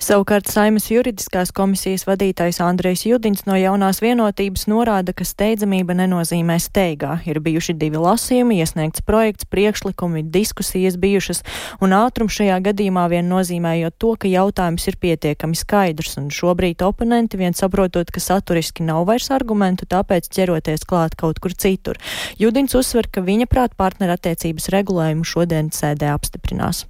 Savukārt 0.00 0.48
Saimas 0.48 0.86
juridiskās 0.88 1.50
komisijas 1.52 2.06
vadītājs 2.08 2.62
Andrejs 2.64 3.02
Judiņš 3.04 3.42
no 3.44 3.56
jaunās 3.60 3.98
vienotības 4.00 4.62
norāda, 4.72 5.12
ka 5.12 5.26
steidzamība 5.28 5.92
nenozīmē 5.98 6.54
steigā. 6.56 7.18
Ir 7.28 7.42
bijuši 7.44 7.74
divi 7.76 8.00
lasījumi, 8.00 8.56
iesniegts 8.64 9.04
projekts, 9.04 9.44
priekšlikumi, 9.52 10.22
diskusijas 10.32 10.96
bijušas, 11.00 11.42
un 11.84 11.92
ātrums 11.92 12.32
šajā 12.38 12.56
gadījumā 12.70 13.04
vien 13.12 13.28
nozīmējot 13.28 13.98
to, 14.00 14.14
ka 14.22 14.30
jautājums 14.32 14.88
ir 14.88 14.96
pietiekami 15.04 15.60
skaidrs, 15.60 16.16
un 16.22 16.30
šobrīd 16.32 16.80
oponenti 16.86 17.36
vien 17.42 17.52
saprotot, 17.52 18.08
ka 18.08 18.24
saturiski 18.24 18.86
nav 18.88 19.04
vairs 19.10 19.28
argumentu, 19.36 19.84
tāpēc 19.84 20.30
ķeroties 20.32 20.88
klāt 20.88 21.18
kaut 21.20 21.42
kur 21.44 21.52
citur. 21.52 22.00
Judiņš 22.40 22.78
uzsver, 22.80 23.10
ka 23.12 23.20
viņa 23.20 23.50
prāt 23.52 23.76
partnerattiecības 23.76 24.72
regulējumu 24.72 25.28
šodien 25.28 25.68
sēdē 25.76 26.08
apstiprinās. 26.16 26.86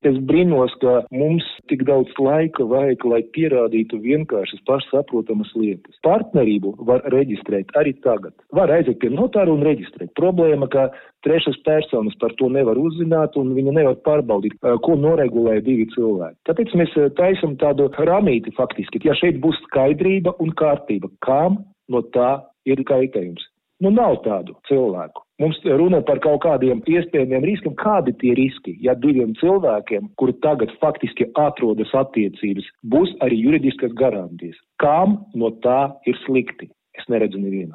Es 0.00 0.16
brīnos, 0.24 0.72
ka 0.80 1.02
mums 1.12 1.44
tik 1.68 1.82
daudz 1.84 2.14
laika 2.16 2.64
vajag, 2.64 3.02
lai 3.04 3.18
pierādītu 3.36 3.98
vienkāršas, 4.00 4.62
pašsaprotamas 4.68 5.50
lietas. 5.60 5.98
Partnerību 6.06 6.72
var 6.88 7.04
reģistrēt 7.12 7.74
arī 7.76 7.92
tagad. 8.06 8.32
Var 8.56 8.72
aiziet 8.78 8.96
pie 9.02 9.10
notāra 9.12 9.52
un 9.52 9.60
reģistrēt. 9.66 10.14
Problēma, 10.16 10.70
ka 10.72 10.86
trešas 11.26 11.60
personas 11.68 12.16
par 12.22 12.32
to 12.40 12.48
nevar 12.48 12.80
uzzināt 12.80 13.36
un 13.36 13.52
viņa 13.58 13.76
nevar 13.76 14.00
pārbaudīt, 14.08 14.56
ko 14.86 14.96
noregulē 14.96 15.58
divi 15.68 15.84
cilvēki. 15.92 16.38
Tāpēc 16.48 16.72
mēs 16.80 16.96
taisam 17.20 17.58
tādu 17.60 17.90
ramīti 18.08 18.56
faktiski. 18.56 19.04
Ja 19.04 19.18
šeit 19.20 19.36
būs 19.44 19.60
skaidrība 19.68 20.32
un 20.40 20.56
kārtība, 20.56 21.12
kam 21.28 21.60
no 21.92 22.00
tā 22.16 22.38
ir 22.64 22.80
kaitējums? 22.88 23.44
Nu, 23.80 23.88
nav 23.90 24.18
tādu 24.26 24.54
cilvēku. 24.68 25.22
Mums 25.40 25.56
runa 25.64 26.02
par 26.04 26.18
kaut 26.20 26.42
kādiem 26.44 26.82
iespējamiem 26.84 27.46
riskiem. 27.48 27.76
Kādi 27.80 28.12
tie 28.20 28.34
riski, 28.36 28.74
ja 28.84 28.92
diviem 28.92 29.32
cilvēkiem, 29.40 30.10
kuri 30.20 30.34
tagad 30.44 30.74
faktiski 30.82 31.30
atrodas 31.40 31.94
attiecības, 31.96 32.68
būs 32.92 33.14
arī 33.24 33.40
juridiskas 33.46 33.96
garantijas? 33.96 34.58
Kam 34.84 35.22
no 35.32 35.54
tā 35.64 35.94
ir 36.04 36.20
slikti? 36.26 36.68
Es 36.98 37.08
neredzu 37.08 37.40
nevienu. 37.40 37.72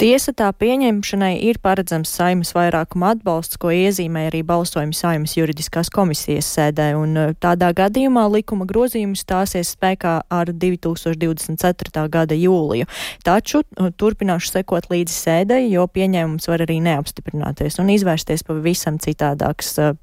Tiesa 0.00 0.34
tā 0.36 0.48
pieņemšanai 0.56 1.32
ir 1.48 1.60
paredzams 1.62 2.12
saimas 2.16 2.52
vairākuma 2.56 3.14
atbalsts, 3.14 3.58
ko 3.60 3.72
iezīmē 3.74 4.26
arī 4.30 4.42
balsojumi 4.46 4.96
saimas 4.96 5.36
juridiskās 5.38 5.92
komisijas 5.92 6.48
sēdē, 6.56 6.90
un 6.98 7.16
uh, 7.16 7.32
tādā 7.40 7.72
gadījumā 7.76 8.26
likuma 8.32 8.66
grozījums 8.68 9.24
stāsies 9.26 9.74
spēkā 9.76 10.16
ar 10.30 10.52
2024. 10.52 12.06
gada 12.12 12.38
jūliju. 12.38 12.88
Taču 13.26 13.62
uh, 13.62 13.90
turpināšu 13.92 14.54
sekot 14.56 14.90
līdzi 14.92 15.16
sēdē, 15.16 15.62
jo 15.70 15.86
pieņēmums 15.90 16.50
var 16.50 16.66
arī 16.66 16.80
neapstiprināties 16.84 17.80
un 17.82 17.92
izvērsties 17.96 18.46
pavisam 18.48 19.00
citādāks 19.02 19.76
uh, 19.80 19.98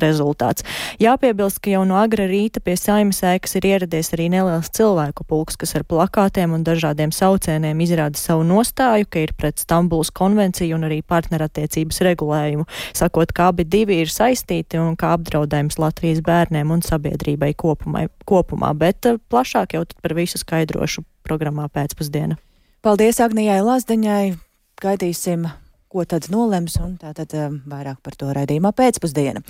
rezultāts. 0.00 0.64
Jāpiebilst, 1.02 1.60
ka 1.62 1.72
jau 1.72 1.82
no 1.88 1.98
agra 2.00 2.26
rīta 2.30 2.62
pie 2.64 2.76
saimas 2.78 3.22
ēkas 3.26 3.56
ir 3.58 3.68
ieradies 3.68 4.12
arī 4.16 4.28
neliels 4.32 4.70
cilvēku 4.74 5.26
pulks, 5.28 5.58
kas 5.60 5.74
ar 5.78 5.84
plakātiem 5.88 6.54
un 6.56 6.64
dažādiem 6.66 7.12
saucēniem 7.14 7.82
izrāda 7.84 8.20
savu 8.20 8.46
nostāju, 8.48 9.08
ka 9.08 9.24
ir 9.26 9.34
pret 9.38 9.62
Stambulas 9.62 10.12
konvenciju 10.14 10.78
un 10.78 10.88
arī 10.88 11.02
partnerattiecības 11.06 12.02
regulējumu, 12.08 12.66
sakot, 12.96 13.34
ka 13.36 13.50
abi 13.52 13.66
divi 13.68 14.00
ir 14.02 14.12
saistīti 14.12 14.80
un 14.80 14.96
kā 15.00 15.14
apdraudējums 15.16 15.80
Latvijas 15.82 16.22
bērniem 16.24 16.72
un 16.74 16.84
sabiedrībai 16.86 17.52
kopumai, 17.58 18.08
kopumā, 18.28 18.72
bet 18.78 19.10
eh, 19.10 19.20
plašāk 19.32 19.76
jau 19.76 19.84
par 20.02 20.16
visu 20.18 20.40
skaidrošu 20.40 21.04
programmā 21.26 21.68
pēcpusdiena. 21.72 22.38
Paldies 22.82 23.20
Agnijai 23.22 23.60
Lazdeņai! 23.62 24.38
Gaidīsim 24.82 25.46
ko 25.92 26.04
tad 26.08 26.28
nolems, 26.32 26.78
un 26.82 26.96
tātad 27.00 27.34
eh, 27.36 27.48
vairāk 27.68 28.00
par 28.04 28.16
to 28.18 28.32
raidījumā 28.32 28.72
pēcpusdiena. 28.76 29.44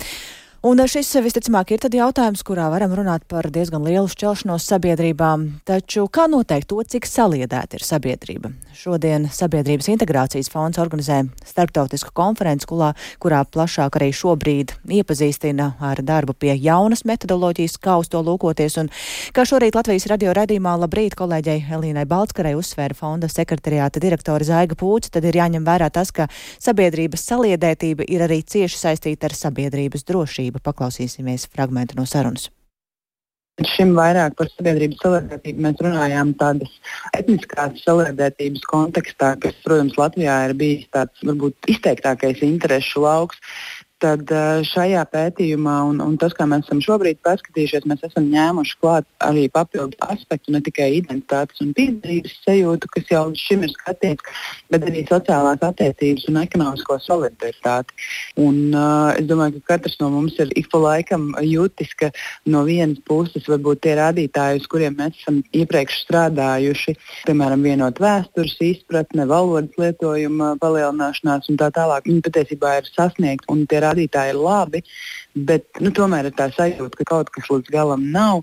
Un 0.63 0.79
šis 0.79 1.09
visticamāk 1.19 1.73
ir 1.75 1.81
tad 1.83 1.95
jautājums, 1.99 2.45
kurā 2.47 2.69
varam 2.71 2.93
runāt 2.95 3.25
par 3.27 3.49
diezgan 3.51 3.83
lielu 3.83 4.07
šķelšanos 4.07 4.63
sabiedrībām. 4.71 5.49
Taču 5.67 6.05
kā 6.07 6.29
noteikt 6.31 6.69
to, 6.71 6.77
cik 6.87 7.09
saliedēta 7.11 7.81
ir 7.81 7.83
sabiedrība? 7.83 8.53
Šodien 8.71 9.27
Sabiedrības 9.27 9.89
integrācijas 9.91 10.49
fonds 10.53 10.79
organizē 10.79 11.25
starptautisku 11.45 12.13
konferenci, 12.15 12.69
kurā, 12.71 12.93
kurā 13.19 13.41
plašāk 13.43 13.99
arī 13.99 14.13
šobrīd 14.15 14.77
iepazīstina 15.01 15.67
ar 15.83 15.99
darbu 16.07 16.37
pie 16.39 16.55
jaunas 16.55 17.03
metodoloģijas, 17.11 17.75
kā 17.83 17.99
uz 17.99 18.13
to 18.15 18.23
lūkoties. 18.23 18.79
Un 18.85 18.93
kā 19.35 19.43
šorīt 19.43 19.75
Latvijas 19.75 20.07
radio 20.15 20.31
redījumā 20.39 20.77
labrīt 20.85 21.19
kolēģei 21.19 21.67
Elīnai 21.75 22.07
Baltskarai 22.07 22.55
uzsvēra 22.55 22.95
fonda 22.95 23.27
sekretariāta 23.27 23.99
direktora 23.99 24.47
Zaiga 24.47 24.79
Pūca, 24.79 25.11
tad 25.19 25.27
ir 25.27 25.43
jāņem 25.43 25.67
vērā 25.67 25.91
tas, 25.91 26.15
ka 26.15 26.31
sabiedrības 26.63 27.29
saliedētība 27.33 28.07
ir 28.07 28.29
arī 28.31 28.45
cieši 28.47 28.83
saistīta 28.87 29.27
ar 29.27 29.39
sabiedrības 29.43 30.07
drošību. 30.07 30.52
Paklausīsimies 30.61 31.49
fragmentu 31.53 31.97
no 31.97 32.05
sarunas. 32.09 32.51
Šim 33.69 33.91
vairāk 33.93 34.33
par 34.39 34.49
sabiedrības 34.49 35.03
solidaritāti 35.03 35.53
mēs 35.61 35.81
runājām 35.85 36.31
tādas 36.41 36.71
etniskās 37.19 37.83
solidaritātes 37.85 38.65
kontekstā, 38.71 39.35
kas, 39.43 39.59
protams, 39.65 39.99
Latvijā 40.01 40.39
ir 40.49 40.55
bijis 40.57 40.87
tāds 40.97 41.21
varbūt 41.29 41.69
izteiktākais 41.75 42.41
interešu 42.47 43.05
lauks 43.05 43.41
tad 44.03 44.33
šajā 44.67 45.03
pētījumā, 45.13 45.77
un, 45.91 46.01
un 46.03 46.17
tas, 46.21 46.35
kā 46.37 46.47
mēs 46.51 46.67
esam 46.67 46.81
šobrīd 46.83 47.21
paskatījušies, 47.25 47.87
mēs 47.91 48.03
esam 48.09 48.27
ņēmuši 48.33 48.79
klāt 48.83 49.07
arī 49.23 49.47
papildu 49.53 49.99
aspektu, 50.03 50.53
ne 50.55 50.63
tikai 50.65 50.89
identitātes 50.99 51.63
un 51.63 51.73
piederības 51.77 52.35
sajūtu, 52.47 52.91
kas 52.97 53.13
jau 53.13 53.23
līdz 53.29 53.43
šim 53.47 53.67
ir 53.67 53.73
skatīts, 53.75 54.43
bet 54.73 54.87
arī 54.89 55.05
sociālās 55.09 55.63
attiecības 55.63 56.27
un 56.31 56.41
ekonomisko 56.43 56.99
solidaritāti. 57.05 57.97
Un, 58.43 58.59
uh, 58.75 59.13
es 59.19 59.29
domāju, 59.31 59.61
ka 59.61 59.77
katrs 59.77 59.99
no 60.03 60.11
mums 60.15 60.39
ir 60.43 60.53
ik 60.59 60.71
pa 60.73 60.81
laikam 60.83 61.31
jūtis, 61.47 61.95
ka 61.99 62.11
no 62.51 62.65
vienas 62.69 63.01
puses 63.07 63.47
varbūt 63.51 63.85
tie 63.87 63.97
rādītāji, 64.01 64.63
uz 64.63 64.69
kuriem 64.71 64.99
mēs 64.99 65.19
esam 65.21 65.43
iepriekš 65.55 66.03
strādājuši, 66.07 66.97
piemēram, 67.29 67.63
vienot 67.65 68.03
vēstures 68.03 68.59
izpratne, 68.67 69.27
valodas 69.31 69.79
lietojuma 69.79 70.57
palielināšanās 70.63 71.51
un 71.53 71.61
tā 71.61 71.71
tālāk, 71.75 72.09
viņi 72.09 72.27
patiesībā 72.27 72.77
ir 72.81 72.91
sasniegti 72.91 73.51
un 73.53 73.65
tie 73.71 73.79
rādītāji 73.79 73.92
ir 73.99 74.39
labi, 74.39 74.83
bet 75.35 75.67
nu, 75.81 75.93
tomēr 75.95 76.31
ir 76.31 76.37
tā 76.39 76.51
sajūta, 76.55 76.99
ka 76.99 77.05
kaut 77.05 77.33
kas 77.35 77.51
līdz 77.51 77.73
galam 77.73 78.11
nav. 78.15 78.43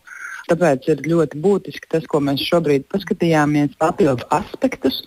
Tāpēc 0.49 0.87
ir 0.89 1.03
ļoti 1.05 1.37
būtiski 1.43 1.91
tas, 1.91 2.07
ko 2.09 2.21
mēs 2.25 2.41
šobrīd 2.41 2.87
paskatījāmies, 2.89 3.75
papildu 3.77 4.25
aspektus. 4.33 5.03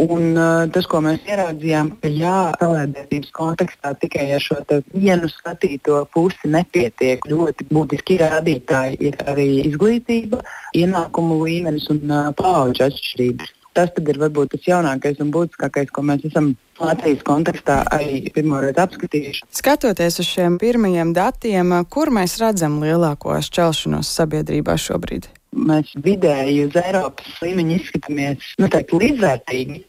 Un 0.00 0.32
uh, 0.38 0.64
tas, 0.72 0.86
ko 0.88 1.02
mēs 1.04 1.26
ieraudzījām, 1.28 1.90
ka 2.00 2.08
jā, 2.08 2.36
salēdētības 2.56 3.32
kontekstā 3.36 3.92
tikai 4.00 4.30
ar 4.32 4.40
šo 4.40 4.56
vienu 4.94 5.28
skatīto 5.28 5.98
pusi 6.14 6.48
nepietiek. 6.48 7.26
Ļoti 7.28 7.66
būtiski 7.68 8.16
rādītāji 8.22 8.96
ir 9.10 9.18
arī 9.28 9.48
izglītība, 9.66 10.40
ienākumu 10.78 11.42
līmenis 11.42 11.90
un 11.92 12.06
uh, 12.08 12.30
paudžu 12.38 12.86
atšķirības. 12.88 13.52
Tas 13.76 13.90
ir 14.02 14.18
varbūt 14.18 14.54
tas 14.56 14.66
jaunākais 14.66 15.20
un 15.22 15.30
būtiskākais, 15.34 15.92
ko 15.94 16.02
mēs 16.06 16.24
esam 16.26 16.52
Latvijas 16.80 17.22
kontekstā 17.26 17.80
arī 17.94 18.22
pirmoreiz 18.34 18.78
apskatījuši. 18.82 19.46
Skatoties 19.54 20.18
uz 20.22 20.30
šiem 20.30 20.58
pirmajiem 20.60 21.12
datiem, 21.16 21.76
kur 21.92 22.10
mēs 22.14 22.38
redzam 22.42 22.80
lielāko 22.82 23.38
šķelšanos 23.46 24.10
sabiedrībā 24.20 24.78
šobrīd? 24.80 25.30
Mēs 25.56 25.90
vidēji 26.04 26.66
uz 26.68 26.76
Eiropas 26.78 27.40
līmeņa 27.42 27.76
izskatāmies 27.76 28.50
nu, 28.60 28.68
līdzvērtīgi. 28.70 29.80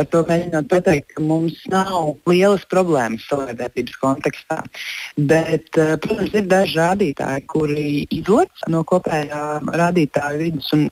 Ar 0.00 0.06
to 0.12 0.22
mēģinot 0.28 0.68
pateikt, 0.70 1.14
ka 1.14 1.24
mums 1.24 1.58
nav 1.70 2.16
lielas 2.30 2.64
problēmas 2.70 3.26
solidaritātes 3.28 3.98
kontekstā. 4.00 4.62
Bet, 5.16 5.68
eh, 5.76 5.96
protams, 6.00 6.34
ir 6.34 6.46
daži 6.48 6.78
rādītāji, 6.78 7.46
kuri 7.46 8.06
izlaiž 8.10 8.64
no 8.72 8.82
kopējā 8.84 9.44
rādītāju 9.82 10.40
vidus. 10.40 10.72
Un, 10.72 10.88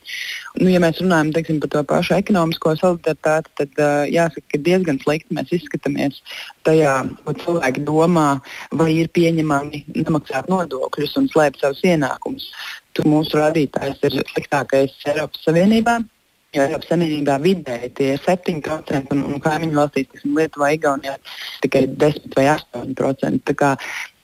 nu, 0.61 0.69
ja 0.69 0.81
mēs 0.83 1.01
runājam 1.01 1.33
teiksim, 1.33 1.61
par 1.61 1.73
to 1.73 1.85
pašu 1.85 2.19
ekonomisko 2.19 2.77
solidaritāti, 2.77 3.55
tad 3.57 3.81
uh, 3.81 4.05
jāsaka, 4.11 4.45
ka 4.53 4.63
diezgan 4.65 5.01
slikti 5.03 5.37
mēs 5.39 5.53
izskatāmies 5.57 6.21
tajā, 6.69 6.95
ko 7.25 7.35
cilvēki 7.45 7.85
domā, 7.87 8.41
vai 8.73 8.91
ir 8.99 9.09
pieņemami 9.15 9.85
nemaksāt 9.97 10.51
nodokļus 10.53 11.17
un 11.21 11.29
slēpt 11.33 11.63
savus 11.63 11.81
ienākumus. 11.87 12.51
Tur 12.97 13.09
mūsu 13.11 13.39
rādītājs 13.39 14.01
ir 14.09 14.21
sliktākais 14.33 14.95
Eiropas 15.09 15.45
Savienībā. 15.47 15.99
Jo 16.57 16.65
Eiropas 16.65 16.89
Savienībā 16.89 17.37
vidēji 17.45 17.91
tie 17.99 18.13
ir 18.15 18.23
7% 18.25 19.13
un, 19.15 19.25
un 19.29 19.43
kaimiņu 19.45 19.77
valstīs, 19.77 20.09
ir 20.17 20.37
Lietuvā, 20.39 20.71
Igaunijā, 20.79 21.19
tikai 21.65 21.85
10 22.05 22.33
vai 22.39 22.47
8% 22.55 23.59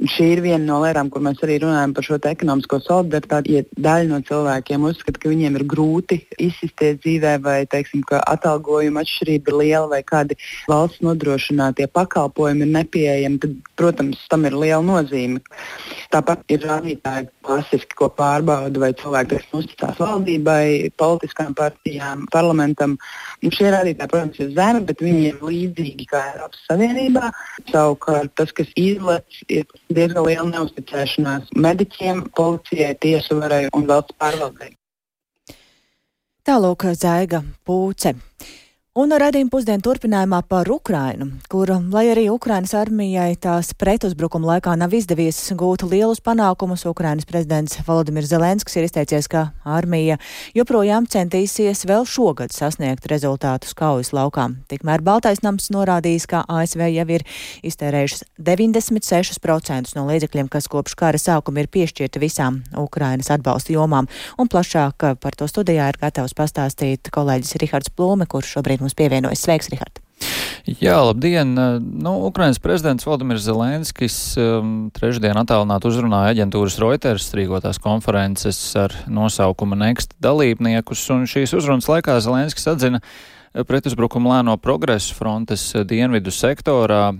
šī 0.03 0.27
ir 0.35 0.41
viena 0.43 0.65
no 0.67 0.81
lietām, 0.83 1.09
kur 1.13 1.23
mēs 1.23 1.39
arī 1.45 1.61
runājam 1.63 1.93
par 1.95 2.07
šo 2.07 2.19
ekonomisko 2.19 2.81
solidaritāti. 2.83 3.55
Ja 3.55 3.63
daļa 3.87 4.09
no 4.11 4.21
cilvēkiem 4.27 4.87
uzskata, 4.89 5.21
ka 5.23 5.31
viņiem 5.31 5.59
ir 5.61 5.65
grūti 5.71 6.19
izsisties 6.43 6.99
dzīvē, 7.05 7.37
vai 7.45 7.59
teiksim, 7.71 8.03
ka 8.09 8.21
atalgojuma 8.33 9.05
atšķirība 9.05 9.53
ir 9.53 9.59
liela, 9.61 9.89
vai 9.93 10.03
kādi 10.03 10.37
valsts 10.71 11.03
nodrošinātie 11.05 11.87
pakalpojumi 11.95 12.67
ir 12.67 12.73
nepieejami, 12.75 13.41
tad, 13.45 13.55
protams, 13.79 14.25
tam 14.31 14.49
ir 14.49 14.59
liela 14.59 14.83
nozīme. 14.85 15.43
Tāpat 16.15 16.43
ir 16.55 16.67
rādītāji 16.67 17.31
klasiski, 17.47 17.99
ko 17.99 18.11
pārbauda, 18.19 18.83
vai 18.83 18.93
cilvēki 18.99 19.41
uzticās 19.55 19.99
valdībai, 20.03 20.91
politiskām 20.99 21.55
partijām, 21.59 22.27
parlamentam. 22.35 22.99
Un 23.45 23.55
šie 23.55 23.71
rādītāji, 23.75 24.11
protams, 24.11 24.43
ir 24.43 24.53
zemi, 24.59 24.85
bet 24.91 25.03
viņi 25.05 25.25
ir 25.31 25.41
līdzīgi 25.45 26.11
kā 26.11 26.23
Eiropas 26.33 26.67
Savienībā. 26.69 27.31
Savukārt 27.71 28.35
tas, 28.39 28.53
kas 28.55 28.71
izlaiž, 28.79 29.43
ir 29.49 29.67
diezgan 29.93 30.25
liela 30.27 30.49
neusticēšanās 30.51 31.53
mediķiem, 31.57 32.25
policijai, 32.37 32.95
tiesu 33.01 33.41
varai 33.41 33.67
un 33.77 33.87
valsts 33.91 34.17
pārvaldei. 34.19 34.75
Tālūk, 36.45 36.91
Zaiga 36.93 37.41
Pūce. 37.65 38.15
Un 38.95 39.11
redzījuma 39.11 39.51
pusdienu 39.51 39.83
turpinājumā 39.83 40.39
par 40.47 40.69
Ukrainu, 40.71 41.27
kur, 41.51 41.67
lai 41.91 42.05
arī 42.13 42.29
Ukrainas 42.31 42.77
armijai 42.79 43.33
tās 43.43 43.73
pretuzbrukuma 43.75 44.53
laikā 44.53 44.77
nav 44.79 44.93
izdevies 44.95 45.41
gūt 45.59 45.83
lielus 45.83 46.21
panākumus, 46.23 46.85
Ukrainas 46.87 47.27
prezidents 47.27 47.81
Volodimirs 47.89 48.31
Zelenskis 48.31 48.79
ir 48.79 48.87
izteicies, 48.87 49.27
ka 49.27 49.49
armija 49.67 50.21
joprojām 50.55 51.09
centīsies 51.11 51.83
vēl 51.91 52.07
šogad 52.07 52.55
sasniegt 52.55 53.09
rezultātus 53.11 53.75
kaujas 53.75 54.13
laukā. 54.15 54.45
Tikmēr 54.71 55.03
Baltais 55.03 55.43
nams 55.43 55.67
norādījis, 55.75 56.29
ka 56.31 56.45
ASV 56.47 56.87
jau 56.95 57.09
ir 57.17 57.27
iztērējušas 57.67 58.23
96% 58.39 59.99
no 59.99 60.07
līdzekļiem, 60.13 60.53
kas 60.55 60.71
kopš 60.71 60.95
kara 61.03 61.19
sākuma 61.19 61.65
ir 61.67 61.73
piešķirti 61.75 62.23
visām 62.23 62.63
Ukrainas 62.79 63.35
atbalsta 63.35 63.75
jomām, 63.75 64.07
un 64.39 64.55
plašāk 64.55 65.11
par 65.19 65.35
to 65.35 65.51
studijā 65.51 65.91
ir 65.91 66.01
gatavs 66.07 66.39
pastāstīt 66.39 67.11
kolēģis 67.11 67.59
Rihards 67.67 67.91
Plūme, 67.91 68.31
kurš 68.31 68.55
šobrīd 68.61 68.84
mums 68.85 68.97
pievienojas. 68.99 69.43
Sveiks, 69.45 69.73
Rihard! 69.73 70.05
Jā, 70.65 70.97
labdien! 71.05 71.53
Nu, 72.01 72.15
Ukrainas 72.25 72.61
prezidents 72.63 73.05
Valdemirs 73.05 73.45
Zelenskis 73.45 74.17
um, 74.41 74.89
trešdien 74.97 75.37
attālināt 75.37 75.85
uzrunāja 75.85 76.33
aģentūras 76.33 76.79
Reuters 76.81 77.29
rīkotās 77.37 77.81
konferences 77.85 78.61
ar 78.81 78.95
nosaukumu 79.05 79.77
Next 79.77 80.17
dalībniekus, 80.25 81.05
un 81.13 81.29
šīs 81.29 81.53
uzrunas 81.59 81.91
laikā 81.91 82.17
Zelenskis 82.25 82.71
atzina, 82.73 83.03
pretuzbrukumu 83.69 84.33
lēno 84.33 84.57
progresu 84.59 85.15
frontes 85.15 85.69
dienvidu 85.87 86.33
sektorā. 86.35 87.13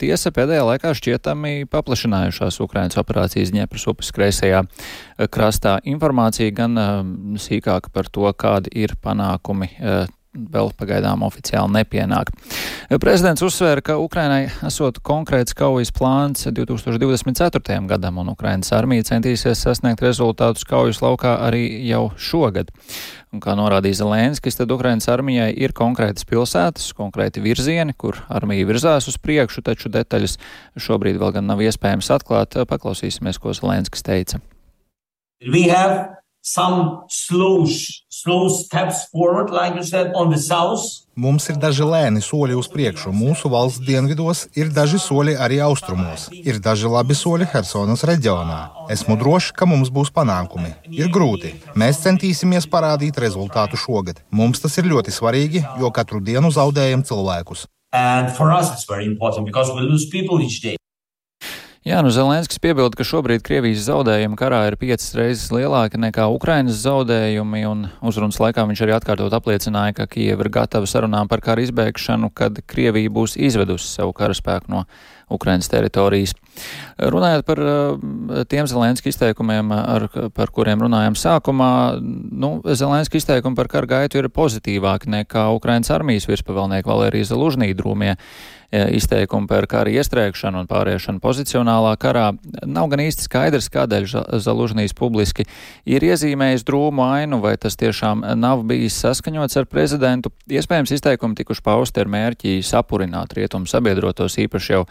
Tiesa 0.00 0.30
pēdējā 0.32 0.62
laikā 0.70 0.94
šķietami 0.96 1.66
paplašinājušās 1.72 2.62
Ukrainas 2.64 2.96
operācijas 3.02 3.52
Ņepras 3.52 3.90
upes 3.90 4.14
kreisajā 4.14 4.62
krastā. 5.26 5.76
Informācija 5.90 6.54
gan 6.54 6.78
um, 6.78 7.14
sīkāka 7.34 7.92
par 7.92 8.08
to, 8.08 8.30
kādi 8.32 8.72
ir 8.86 8.94
panākumi 9.02 9.74
uh, 9.74 10.06
vēl 10.32 10.70
pagaidām 10.78 11.22
oficiāli 11.26 11.76
nepienāk. 11.76 12.30
Prezidents 13.02 13.44
uzsvēra, 13.44 13.84
ka 13.84 13.98
Ukrainai 14.00 14.46
esot 14.66 15.00
konkrēts 15.04 15.56
kaujas 15.56 15.92
plāns 15.94 16.46
2024. 16.48 17.80
gadam, 17.90 18.20
un 18.22 18.32
Ukrainas 18.32 18.72
armija 18.76 19.06
centīsies 19.12 19.64
sasniegt 19.66 20.02
rezultātus 20.04 20.64
kaujas 20.68 21.02
laukā 21.04 21.36
arī 21.46 21.66
jau 21.88 22.08
šogad. 22.16 22.72
Un, 23.32 23.40
kā 23.40 23.54
norādīja 23.56 24.02
Zelenskis, 24.02 24.58
tad 24.58 24.72
Ukrainas 24.72 25.08
armijai 25.08 25.50
ir 25.56 25.72
konkrētas 25.76 26.26
pilsētas, 26.28 26.90
konkrēti 26.96 27.40
virzieni, 27.44 27.96
kur 27.96 28.20
armija 28.28 28.68
virzās 28.68 29.08
uz 29.08 29.16
priekšu, 29.20 29.64
taču 29.64 29.92
detaļas 29.92 30.36
šobrīd 30.76 31.20
vēl 31.20 31.38
gan 31.38 31.48
nav 31.48 31.64
iespējams 31.64 32.12
atklāt. 32.12 32.60
Paklausīsimies, 32.68 33.40
ko 33.40 33.56
Zelenskis 33.56 34.04
teica. 34.04 34.40
We 35.42 35.68
have 35.72 36.21
some 36.42 37.04
slow, 37.08 37.64
slow 38.08 38.48
steps 38.48 39.08
forward, 39.08 39.50
like 39.50 39.74
you 39.76 39.82
said, 39.82 40.12
on 40.14 40.30
the 40.30 40.38
south. 40.38 40.82
Mums 41.14 41.44
ir 41.52 41.58
daži 41.60 41.84
lēni 41.84 42.22
soļi 42.24 42.56
uz 42.56 42.68
priekšu. 42.72 43.12
Mūsu 43.12 43.50
valsts 43.52 43.82
dienvidos 43.84 44.46
ir 44.56 44.72
daži 44.72 44.96
soļi 44.98 45.36
arī 45.36 45.60
austrumos. 45.60 46.30
Ir 46.32 46.58
daži 46.64 46.88
labi 46.88 47.14
soļi 47.14 47.50
Helsonas 47.52 48.02
reģionā. 48.08 48.88
Esmu 48.90 49.18
drošs, 49.20 49.52
ka 49.52 49.68
mums 49.68 49.92
būs 49.92 50.10
panākumi. 50.10 50.72
Ir 50.88 51.12
grūti. 51.12 51.52
Mēs 51.76 52.00
centīsimies 52.06 52.66
parādīt 52.66 53.20
rezultātu 53.20 53.76
šogad. 53.76 54.24
Mums 54.32 54.64
tas 54.64 54.78
ir 54.80 54.88
ļoti 54.88 55.12
svarīgi, 55.12 55.66
jo 55.78 55.92
katru 55.92 56.24
dienu 56.24 56.50
zaudējam 56.50 57.04
cilvēkus. 57.04 57.68
And 57.92 58.32
for 58.32 58.50
us, 58.50 58.72
it's 58.72 58.88
very 58.88 59.04
important 59.04 59.44
because 59.44 59.70
we 59.70 59.82
lose 59.82 60.08
people 60.08 60.40
each 60.40 60.62
day. 60.62 60.81
Jā, 61.82 61.96
nu 61.98 62.12
Zelenskis 62.14 62.60
piebilda, 62.62 62.94
ka 62.94 63.02
šobrīd 63.02 63.42
Krievijas 63.42 63.88
zaudējumi 63.88 64.36
karā 64.38 64.60
ir 64.68 64.76
piecas 64.78 65.08
reizes 65.18 65.48
lielāki 65.50 65.98
nekā 65.98 66.28
Ukrainas 66.30 66.76
zaudējumi, 66.84 67.64
un 67.66 67.80
uzrunas 68.06 68.38
laikā 68.38 68.62
viņš 68.68 68.82
arī 68.84 68.94
atkārtot 68.94 69.34
apliecināja, 69.34 69.96
ka 69.96 70.06
Kieva 70.12 70.46
ir 70.46 70.50
gatava 70.54 70.86
sarunām 70.86 71.26
par 71.26 71.42
kara 71.42 71.64
izbēgšanu, 71.66 72.30
kad 72.38 72.60
Krievija 72.70 73.10
būs 73.10 73.34
izvedusi 73.34 73.90
savu 73.96 74.14
karaspēku 74.14 74.70
no 74.70 74.84
Ukrainas 75.34 75.70
teritorijas. 75.72 76.34
Runājot 77.00 77.46
par 77.48 77.60
tiem 78.52 78.68
Zelenska 78.68 79.08
izteikumiem, 79.10 79.72
ar, 79.72 80.08
par 80.36 80.52
kuriem 80.54 80.84
runājām 80.84 81.16
sākumā, 81.18 81.72
nu, 82.00 82.54
Zelenska 82.76 83.18
izteikumi 83.18 83.58
par 83.58 83.70
kara 83.72 83.88
gaitu 83.96 84.20
ir 84.20 84.30
pozitīvāki 84.32 85.10
nekā 85.12 85.48
Ukrainas 85.56 85.90
armijas 85.94 86.28
virspavēlnieka 86.30 86.90
Valērija 86.90 87.32
Zalužnī 87.32 87.72
drūmie 87.78 88.16
izteikumi 88.72 89.48
par 89.50 89.66
kara 89.68 89.92
iestrēgšanu 89.92 90.62
un 90.62 90.68
pāriešanu 90.68 91.20
pozicionālā 91.20 91.92
karā. 92.00 92.30
Nav 92.64 92.88
gan 92.92 93.02
īsti 93.04 93.26
skaidrs, 93.26 93.68
kādēļ 93.72 94.06
Zalužnīs 94.40 94.96
publiski 94.96 95.44
ir 95.84 96.04
iezīmējis 96.06 96.64
drūmu 96.68 97.04
ainu, 97.04 97.42
vai 97.44 97.58
tas 97.60 97.76
tiešām 97.80 98.24
nav 98.40 98.64
bijis 98.68 98.96
saskaņots 99.04 99.60
ar 99.60 99.68
prezidentu. 99.68 100.32
Iespējams, 100.48 100.94
izteikumi 100.96 101.36
tikuši 101.42 101.64
pausti 101.66 102.00
ar 102.00 102.12
mērķi 102.12 102.60
sapurināt 102.64 103.36
rietumu 103.36 103.68
sabiedrotos, 103.68 104.38
īpaši 104.40 104.72
jau 104.72 104.86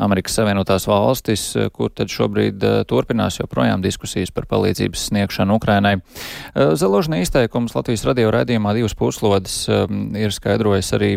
Amerikas 0.00 0.36
Savienotās 0.38 0.86
valstis, 0.90 1.44
kur 1.74 1.92
tad 1.94 2.12
šobrīd 2.12 2.64
eh, 2.64 2.80
turpinās 2.88 3.38
joprojām 3.40 3.82
diskusijas 3.84 4.32
par 4.34 4.48
palīdzības 4.50 5.08
sniegšanu 5.10 5.58
Ukrainai. 5.58 5.96
Eh, 5.98 6.74
Zalužnī 6.78 7.22
izteikums 7.24 7.76
Latvijas 7.76 8.06
radio 8.08 8.32
raidījumā 8.34 8.74
divas 8.76 8.96
puslodes 8.98 9.64
eh, 9.68 9.86
ir 10.20 10.34
skaidrojis 10.34 10.92
arī 10.96 11.12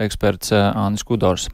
eksperts 0.00 0.52
Annis 0.52 1.06
Kudors. 1.06 1.48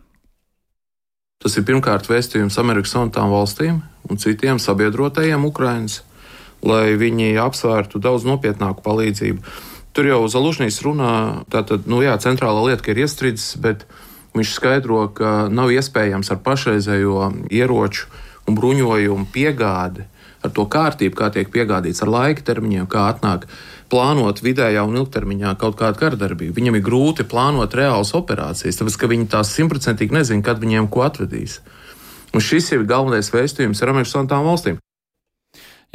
Tas 1.43 1.55
ir 1.59 1.67
pirmkārt 1.69 2.09
vēstījums 2.09 2.57
Amerikas 2.59 2.95
Savienotām 2.97 3.31
valstīm 3.35 3.81
un 4.11 4.21
citiem 4.23 4.59
sabiedrotajiem 4.63 5.45
Ukraiņas, 5.47 6.01
lai 6.67 6.97
viņi 6.99 7.37
apsvērtu 7.43 8.01
daudz 8.03 8.25
nopietnāku 8.27 8.83
palīdzību. 8.87 9.43
Tur 9.97 10.09
jau 10.11 10.19
Zalužņīs 10.29 10.83
runā, 10.85 11.13
tātad, 11.53 11.87
nu 11.89 12.03
jā, 12.05 12.17
centrālā 12.21 12.67
lieta, 12.67 12.85
ka 12.85 12.93
ir 12.93 13.05
iestrīdis, 13.07 13.55
bet 13.65 13.87
viņš 14.41 14.53
skaidro, 14.59 15.07
ka 15.17 15.49
nav 15.53 15.73
iespējams 15.75 16.31
ar 16.33 16.43
pašreizējo 16.45 17.31
ieroču 17.51 18.11
un 18.47 18.59
bruņojumu 18.59 19.29
piegādi, 19.35 20.07
ar 20.45 20.53
to 20.55 20.67
kārtību, 20.71 21.17
kā 21.19 21.31
tiek 21.35 21.51
piegādīts 21.53 22.05
ar 22.05 22.13
laika 22.13 22.45
termiņiem, 22.47 22.87
kā 22.91 23.09
atnāk 23.11 23.49
plānot 23.91 24.43
vidējā 24.43 24.85
un 24.87 24.99
ilgtermiņā 25.03 25.57
kaut 25.61 25.79
kādu 25.81 26.01
kardarbību. 26.03 26.55
Viņam 26.57 26.79
ir 26.79 26.87
grūti 26.87 27.27
plānot 27.27 27.75
reālas 27.79 28.15
operācijas, 28.19 28.79
tāpēc 28.81 28.99
ka 29.01 29.11
viņi 29.11 29.31
tās 29.35 29.55
simtprocentīgi 29.57 30.19
nezina, 30.19 30.47
kad 30.47 30.63
viņiem 30.63 30.91
ko 30.93 31.07
atvedīs. 31.07 31.61
Un 32.35 32.43
šis 32.43 32.73
ir 32.75 32.87
galvenais 32.89 33.31
vēstījums 33.33 33.83
ar 33.83 33.95
Amerikas 33.95 34.15
Savienotām 34.15 34.51
valstīm. 34.51 34.83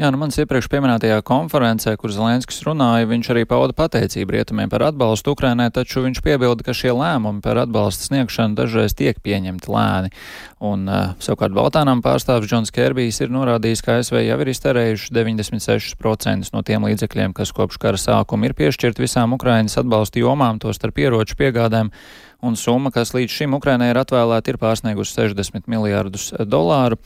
Jā, 0.02 0.08
nu 0.10 0.18
mans 0.18 0.34
iepriekš 0.42 0.66
pieminētajā 0.74 1.20
konferencē, 1.22 1.92
kur 2.02 2.10
Zelenskis 2.10 2.64
runāja, 2.66 3.06
viņš 3.06 3.28
arī 3.36 3.44
pauda 3.46 3.76
pateicību 3.78 4.34
rietumiem 4.34 4.72
par 4.72 4.82
atbalstu 4.88 5.36
Ukrainai, 5.36 5.68
taču 5.70 6.02
viņš 6.02 6.24
piebilda, 6.26 6.66
ka 6.66 6.74
šie 6.74 6.96
lēmumi 6.98 7.44
par 7.46 7.60
atbalsta 7.62 8.08
sniegšanu 8.08 8.58
dažreiz 8.58 8.96
tiek 8.98 9.20
pieņemti 9.22 9.70
lēni. 9.70 10.10
Un 10.58 10.90
uh, 10.90 11.14
savukārt 11.22 11.54
Baltānam 11.54 12.02
pārstāvs 12.02 12.50
Džons 12.50 12.74
Kerbijs 12.74 13.22
ir 13.22 13.30
norādījis, 13.30 13.86
ka 13.86 14.00
ASV 14.00 14.24
jau 14.24 14.40
ir 14.42 14.52
izterējuši 14.56 15.14
96% 15.20 16.50
no 16.58 16.66
tiem 16.66 16.90
līdzekļiem, 16.90 17.38
kas 17.38 17.54
kopš 17.54 17.78
kara 17.86 18.02
sākuma 18.02 18.50
ir 18.50 18.58
piešķirt 18.58 19.06
visām 19.06 19.38
Ukrainas 19.38 19.78
atbalsta 19.78 20.26
jomām, 20.26 20.58
to 20.58 20.74
starp 20.74 20.98
ieroču 20.98 21.38
piegādēm 21.38 21.94
un 22.42 22.58
summa, 22.58 22.92
kas 22.94 23.14
līdz 23.16 23.34
šim 23.34 23.56
Ukrainai 23.58 23.92
ir 23.92 24.00
atvēlēta, 24.02 24.54
ir 24.54 24.60
pārsniegusi 24.62 25.14
60 25.18 25.70
miljārdus 25.72 26.32
dolāru. 26.50 26.98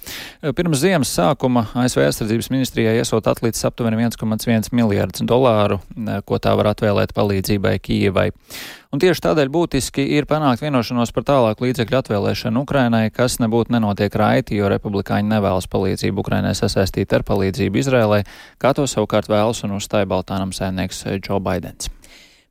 Pirms 0.55 0.81
ziemas 0.83 1.11
sākuma 1.15 1.67
ASV 1.75 2.05
aizsardzības 2.05 2.51
ministrijai 2.53 2.95
esot 3.01 3.27
atlicis 3.31 3.67
aptuveni 3.67 3.99
1,1 4.05 4.71
miljārdus 4.75 5.25
dolāru, 5.27 5.81
ko 6.25 6.39
tā 6.39 6.55
var 6.57 6.71
atvēlēt 6.71 7.15
palīdzībai 7.17 7.77
Kijevai. 7.83 8.29
Un 8.95 9.01
tieši 9.03 9.25
tādēļ 9.25 9.49
būtiski 9.51 10.05
ir 10.15 10.27
panākt 10.29 10.63
vienošanos 10.63 11.11
par 11.11 11.25
tālāku 11.27 11.65
līdzekļu 11.65 11.97
atvēlēšanu 11.99 12.63
Ukrainai, 12.63 13.09
kas 13.11 13.41
nebūtu 13.43 13.75
nenotiek 13.75 14.15
raiti, 14.15 14.55
jo 14.55 14.69
republikāņi 14.71 15.33
nevēlas 15.33 15.67
palīdzību 15.73 16.23
Ukrainai 16.23 16.55
sasaistīt 16.55 17.17
ar 17.17 17.27
palīdzību 17.27 17.83
Izrēlai, 17.83 18.23
kā 18.61 18.71
to 18.77 18.87
savukārt 18.87 19.27
vēlas 19.27 19.65
un 19.67 19.75
uzstāja 19.81 20.07
Baltānam 20.07 20.55
saimnieks 20.55 21.03
Džo 21.19 21.43
Baidens. 21.43 21.91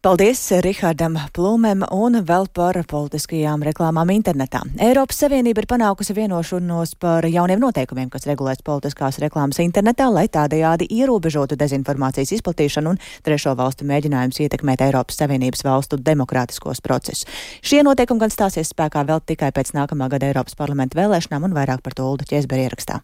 Paldies 0.04 0.42
Rihardam 0.60 1.14
Plūmēm 1.32 1.80
un 1.96 2.18
vēl 2.28 2.44
par 2.52 2.76
politiskajām 2.90 3.62
reklāmām 3.64 4.10
internetā. 4.12 4.60
Eiropas 4.84 5.22
Savienība 5.22 5.62
ir 5.62 5.68
panākusi 5.70 6.12
vienošanos 6.18 6.92
par 7.00 7.24
jauniem 7.24 7.62
noteikumiem, 7.62 8.10
kas 8.12 8.26
regulēs 8.28 8.60
politiskās 8.66 9.16
reklāmas 9.22 9.62
internetā, 9.64 10.10
lai 10.12 10.26
tādējādi 10.28 10.90
ierobežotu 10.98 11.56
dezinformācijas 11.56 12.34
izplatīšanu 12.36 12.92
un 12.92 13.00
trešo 13.24 13.56
valstu 13.56 13.88
mēģinājumus 13.88 14.42
ietekmēt 14.44 14.84
Eiropas 14.90 15.22
Savienības 15.22 15.64
valstu 15.64 15.96
demokrātiskos 15.96 16.84
procesus. 16.84 17.24
Šie 17.64 17.80
noteikumi 17.88 18.26
gan 18.26 18.36
stāsies 18.36 18.76
spēkā 18.76 19.06
vēl 19.08 19.24
tikai 19.24 19.54
pēc 19.56 19.72
nākamā 19.72 20.12
gada 20.12 20.28
Eiropas 20.28 20.60
parlamenta 20.60 21.00
vēlēšanām 21.00 21.48
un 21.48 21.56
vairāk 21.56 21.80
par 21.80 21.96
to 21.96 22.12
Ulda 22.12 22.28
Ķēzberi 22.28 22.68
ierakstā. 22.68 23.00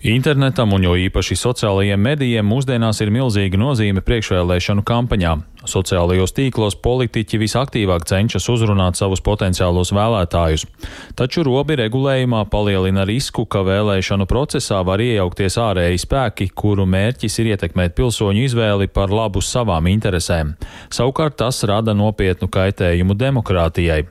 Internetam 0.00 0.72
un 0.72 0.80
jo 0.80 0.94
īpaši 0.96 1.36
sociālajiem 1.36 2.00
medijiem 2.00 2.46
mūsdienās 2.48 3.02
ir 3.04 3.10
milzīga 3.12 3.58
nozīme 3.60 4.00
priekšvēlēšanu 4.00 4.80
kampaņā. 4.88 5.34
Sociālajos 5.68 6.32
tīklos 6.32 6.76
politiķi 6.80 7.36
visaktīvāk 7.42 8.06
cenšas 8.08 8.46
uzrunāt 8.48 8.96
savus 8.96 9.20
potenciālos 9.20 9.90
vēlētājus, 9.92 10.64
taču 11.18 11.44
robi 11.44 11.76
regulējumā 11.76 12.46
palielina 12.48 13.04
risku, 13.08 13.44
ka 13.44 13.60
vēlēšanu 13.66 14.24
procesā 14.30 14.80
var 14.86 15.02
iejaukties 15.04 15.58
ārēji 15.60 16.00
spēki, 16.00 16.48
kuru 16.56 16.86
mērķis 16.88 17.36
ir 17.42 17.52
ietekmēt 17.52 17.92
pilsoņu 17.98 18.46
izvēli 18.46 18.88
par 18.88 19.12
labu 19.12 19.44
savām 19.44 19.90
interesēm. 19.92 20.54
Savukārt 20.88 21.36
tas 21.42 21.60
rada 21.68 21.92
nopietnu 21.92 22.48
kaitējumu 22.48 23.18
demokrātijai. 23.20 24.06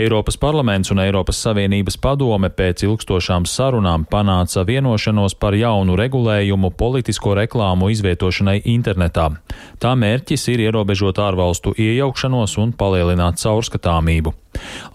Eiropas 0.00 0.36
parlaments 0.38 0.92
un 0.94 1.00
Eiropas 1.02 1.40
Savienības 1.44 1.96
padome 2.00 2.48
pēc 2.54 2.84
ilgstošām 2.86 3.44
sarunām 3.50 4.06
panāca 4.08 4.62
vienošanos 4.64 5.34
par 5.34 5.56
jaunu 5.58 5.96
regulējumu 5.98 6.70
politisko 6.78 7.34
reklāmu 7.36 7.90
izvietošanai 7.90 8.60
internetā. 8.70 9.26
Tā 9.82 9.96
mērķis 9.98 10.46
ir 10.54 10.69
ierobežot 10.70 11.18
ārvalstu 11.18 11.74
iejaukšanos 11.76 12.56
un 12.62 12.72
palielināt 12.72 13.42
caurskatāmību. 13.42 14.32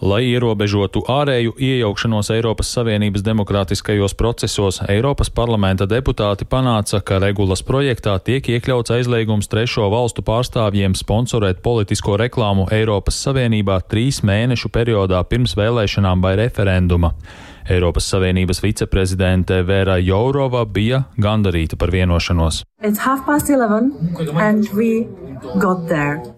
Lai 0.04 0.22
ierobežotu 0.28 1.06
ārēju 1.10 1.56
iejaukšanos 1.62 2.30
Eiropas 2.36 2.72
Savienības 2.76 3.24
demokrātiskajos 3.26 4.16
procesos, 4.18 4.82
Eiropas 4.92 5.32
parlamenta 5.32 5.88
deputāti 5.88 6.48
panāca, 6.50 7.00
ka 7.00 7.20
regulas 7.24 7.64
projektā 7.66 8.18
tiek 8.20 8.50
iekļauts 8.58 8.94
aizliegums 8.98 9.50
trešo 9.52 9.88
valstu 9.94 10.26
pārstāvjiem 10.28 10.96
sponsorēt 10.98 11.64
politisko 11.66 12.20
reklāmu 12.22 12.68
Eiropas 12.76 13.20
Savienībā 13.26 13.80
trīs 13.90 14.22
mēnešu 14.28 14.72
periodā 14.76 15.24
pirms 15.30 15.56
vēlēšanām 15.60 16.24
vai 16.26 16.36
referenduma. 16.44 17.16
Eiropas 17.70 18.06
Savienības 18.12 18.62
viceprezidente 18.62 19.64
Vēra 19.66 19.96
Jourova 19.98 20.66
bija 20.70 21.06
gandarīta 21.18 21.80
par 21.82 21.90
vienošanos. 21.96 22.62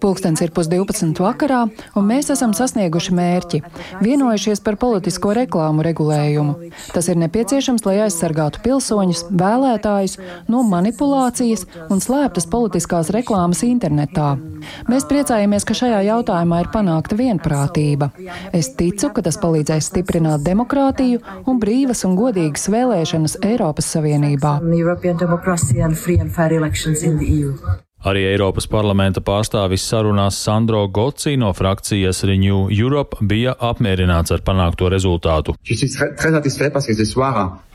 Pulkstens 0.02 0.41
ir 0.43 0.52
pusdivpadsmit 0.56 1.20
vakarā, 1.22 1.63
un 1.98 2.08
mēs 2.08 2.32
esam 2.34 2.54
sasnieguši 2.58 3.13
mērķi- 3.17 3.62
vienojušies 4.06 4.63
par 4.63 4.78
politisko 4.78 5.34
reklāmu 5.38 5.84
regulējumu. 5.88 6.72
Tas 6.93 7.08
ir 7.08 7.15
nepieciešams, 7.15 7.86
lai 7.86 7.96
aizsargātu 8.06 8.62
pilsoņus, 8.65 9.24
vēlētājus 9.32 10.17
no 10.48 10.63
manipulācijas 10.63 11.65
un 11.89 12.00
slēptas 12.00 12.48
politiskās 12.50 13.10
reklāmas 13.10 13.63
internetā. 13.63 14.38
Mēs 14.88 15.06
priecājamies, 15.10 15.65
ka 15.65 15.74
šajā 15.74 16.02
jautājumā 16.08 16.62
ir 16.63 16.72
panākta 16.74 17.17
vienprātība. 17.17 18.12
Es 18.54 18.70
ticu, 18.76 19.13
ka 19.13 19.22
tas 19.22 19.38
palīdzēs 19.38 19.89
stiprināt 19.91 20.43
demokrātiju 20.43 21.22
un 21.48 21.60
brīvas 21.60 22.06
un 22.06 22.17
godīgas 22.17 22.67
vēlēšanas 22.74 23.39
Eiropas 23.43 23.91
Savienībā. 23.96 24.60
Arī 28.05 28.27
Eiropas 28.29 28.67
parlamenta 28.69 29.23
pārstāvis 29.25 29.81
sarunās 29.89 30.38
Sandro 30.45 30.83
Goci 30.93 31.33
no 31.41 31.49
frakcijas 31.57 32.21
Renew 32.29 32.67
Europe 32.69 33.17
bija 33.25 33.55
apmierināts 33.57 34.36
ar 34.36 34.43
panākto 34.45 34.91
rezultātu. 34.93 35.55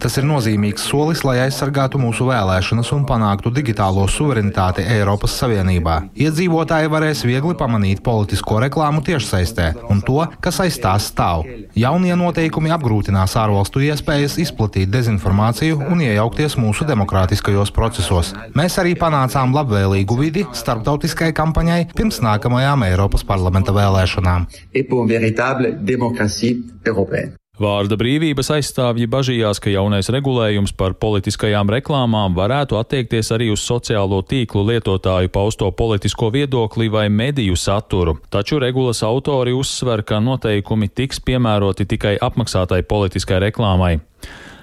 Tas 0.03 0.19
ir 0.19 0.27
nozīmīgs 0.27 0.87
solis, 0.87 1.25
lai 1.27 1.41
aizsargātu 1.43 1.99
mūsu 2.03 2.29
vēlēšanas 2.31 2.93
un 2.95 3.03
panāktu 3.07 3.51
digitālo 3.55 4.07
suverenitāti 4.11 4.87
Eiropas 4.95 5.35
Savienībā. 5.43 5.99
Iedzīvotāji 6.15 6.91
varēs 6.95 7.25
viegli 7.27 7.59
pamanīt 7.59 8.05
politisko 8.07 8.61
reklāmu 8.63 9.03
tiešsaistē 9.07 9.69
un 9.91 10.05
to, 10.07 10.23
kas 10.43 10.63
aiz 10.63 10.79
tās 10.83 11.11
stāv. 11.11 11.47
Jaunie 11.79 12.15
noteikumi 12.19 12.71
apgrūtinās 12.75 13.35
ārvalstu 13.43 13.83
iespējas 13.89 14.39
izplatīt 14.43 14.91
dezinformāciju 14.95 15.83
un 15.91 16.03
iejaukties 16.07 16.59
mūsu 16.63 16.87
demokrātiskajos 16.87 17.75
procesos. 17.75 18.35
Mēs 18.59 18.79
arī 18.83 18.95
panācām 18.99 19.55
labvēlīgu 19.55 20.12
labvēlīgu 20.13 20.21
vidi 20.21 20.45
starptautiskai 20.53 21.33
kampaņai 21.33 21.93
pirms 21.97 22.21
nākamajām 22.23 22.85
Eiropas 22.85 23.25
parlamenta 23.25 23.73
vēlēšanām. 23.73 24.47
Vārda 27.63 27.97
brīvības 28.01 28.49
aizstāvji 28.51 29.07
bažījās, 29.07 29.61
ka 29.61 29.71
jaunais 29.71 30.09
regulējums 30.09 30.73
par 30.73 30.95
politiskajām 30.95 31.69
reklāmām 31.71 32.35
varētu 32.35 32.79
attiekties 32.81 33.31
arī 33.31 33.51
uz 33.53 33.61
sociālo 33.61 34.23
tīklu 34.25 34.65
lietotāju 34.71 35.29
pausto 35.29 35.71
politisko 35.71 36.31
viedokli 36.33 36.89
vai 36.89 37.09
mediju 37.09 37.55
saturu, 37.55 38.17
taču 38.31 38.59
regulas 38.59 39.03
autori 39.03 39.53
uzsver, 39.53 40.03
ka 40.03 40.19
noteikumi 40.21 40.89
tiks 40.89 41.21
piemēroti 41.21 41.87
tikai 41.87 42.17
apmaksātai 42.21 42.83
politiskai 42.89 43.39
reklāmai. 43.51 43.99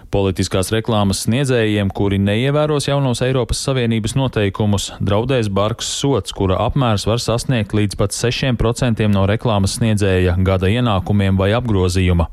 Politiskās 0.10 0.72
reklāmas 0.74 1.20
sniedzējiem, 1.28 1.92
kuri 1.94 2.18
neievēros 2.18 2.88
jaunos 2.88 3.20
Eiropas 3.22 3.60
Savienības 3.62 4.16
noteikumus, 4.18 4.88
draudēs 5.06 5.52
bargs 5.54 5.86
sots, 6.00 6.34
kura 6.34 6.58
apmērs 6.66 7.06
var 7.06 7.22
sasniegt 7.22 7.76
līdz 7.78 8.00
pat 8.00 8.16
6% 8.18 9.06
no 9.14 9.28
reklāmas 9.30 9.78
sniedzēja 9.78 10.34
gada 10.42 10.72
ienākumiem 10.74 11.38
vai 11.38 11.52
apgrozījuma. 11.54 12.26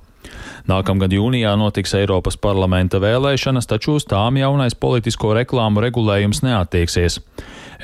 Nākamgad 0.67 1.13
jūnijā 1.13 1.53
notiks 1.61 1.93
Eiropas 2.01 2.41
parlamenta 2.41 2.97
vēlēšanas, 3.03 3.69
taču 3.69 3.99
uz 4.01 4.09
tām 4.09 4.41
jaunais 4.41 4.75
politisko 4.75 5.35
reklāmu 5.37 5.85
regulējums 5.85 6.41
neattieksies. 6.49 7.21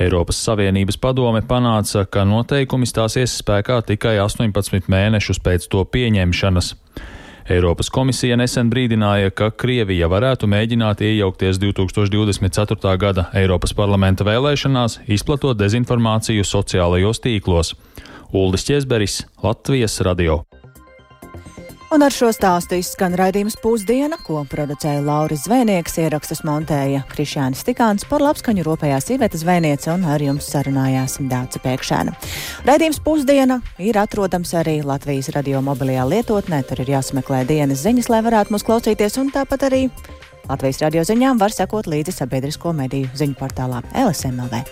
Eiropas 0.00 0.40
Savienības 0.40 0.96
padome 0.96 1.44
panāca, 1.44 2.07
ka 2.09 2.24
noteikumi 2.24 2.88
stāsies 2.88 3.37
spēkā 3.44 3.83
tikai 3.92 4.16
18 4.24 4.88
mēnešus 4.88 5.44
pēc 5.44 5.68
to 5.68 5.85
pieņemšanas. 5.85 6.72
Eiropas 7.50 7.90
komisija 7.90 8.37
nesen 8.38 8.70
brīdināja, 8.70 9.33
ka 9.35 9.50
Krievija 9.50 10.07
varētu 10.11 10.46
mēģināt 10.46 11.02
iejaukties 11.02 11.59
2024. 11.62 12.94
gada 13.02 13.26
Eiropas 13.35 13.74
parlamenta 13.74 14.26
vēlēšanās, 14.28 15.00
izplatot 15.11 15.59
dezinformāciju 15.59 16.46
sociālajos 16.46 17.22
tīklos. 17.24 17.74
Uldis 18.33 18.64
Česberis, 18.70 19.22
Latvijas 19.42 20.00
radio. 20.07 20.42
Un 21.92 22.00
ar 22.00 22.14
šo 22.14 22.31
stāstu 22.33 22.78
izskan 22.81 23.12
raidījums 23.20 23.59
pusdiena, 23.61 24.16
ko 24.24 24.40
producēja 24.48 25.02
Lauris 25.05 25.42
Zvēnieks, 25.44 25.98
ierakstus 26.00 26.40
montēja 26.48 27.02
Krišjānis 27.11 27.66
Tikāns 27.68 28.07
par 28.09 28.24
labskaņu 28.24 28.64
ropējās 28.64 29.11
Iveta 29.12 29.37
Zvēniece 29.37 29.90
un 29.92 30.07
ar 30.09 30.22
jums 30.24 30.48
sarunājās 30.55 31.18
Dāca 31.28 31.61
Pēkšēna. 31.61 32.14
Raidījums 32.64 33.02
pusdiena 33.05 33.59
ir 33.76 33.98
atrodams 34.00 34.55
arī 34.57 34.78
Latvijas 34.88 35.28
radio 35.37 35.61
mobilajā 35.66 36.07
lietotnē, 36.14 36.62
tur 36.64 36.81
ir 36.81 36.94
jāsmeklē 36.94 37.42
dienas 37.50 37.85
ziņas, 37.85 38.09
lai 38.09 38.22
varētu 38.24 38.57
mūs 38.57 38.64
klausīties, 38.64 39.18
un 39.20 39.28
tāpat 39.35 39.68
arī 39.68 39.83
Latvijas 40.48 40.81
radio 40.87 41.05
ziņām 41.05 41.37
var 41.44 41.52
sekot 41.52 41.92
līdzi 41.92 42.16
sabiedrisko 42.22 42.72
mediju 42.81 43.12
ziņu 43.20 43.37
portālā 43.37 43.85
LSMLV. 44.07 44.64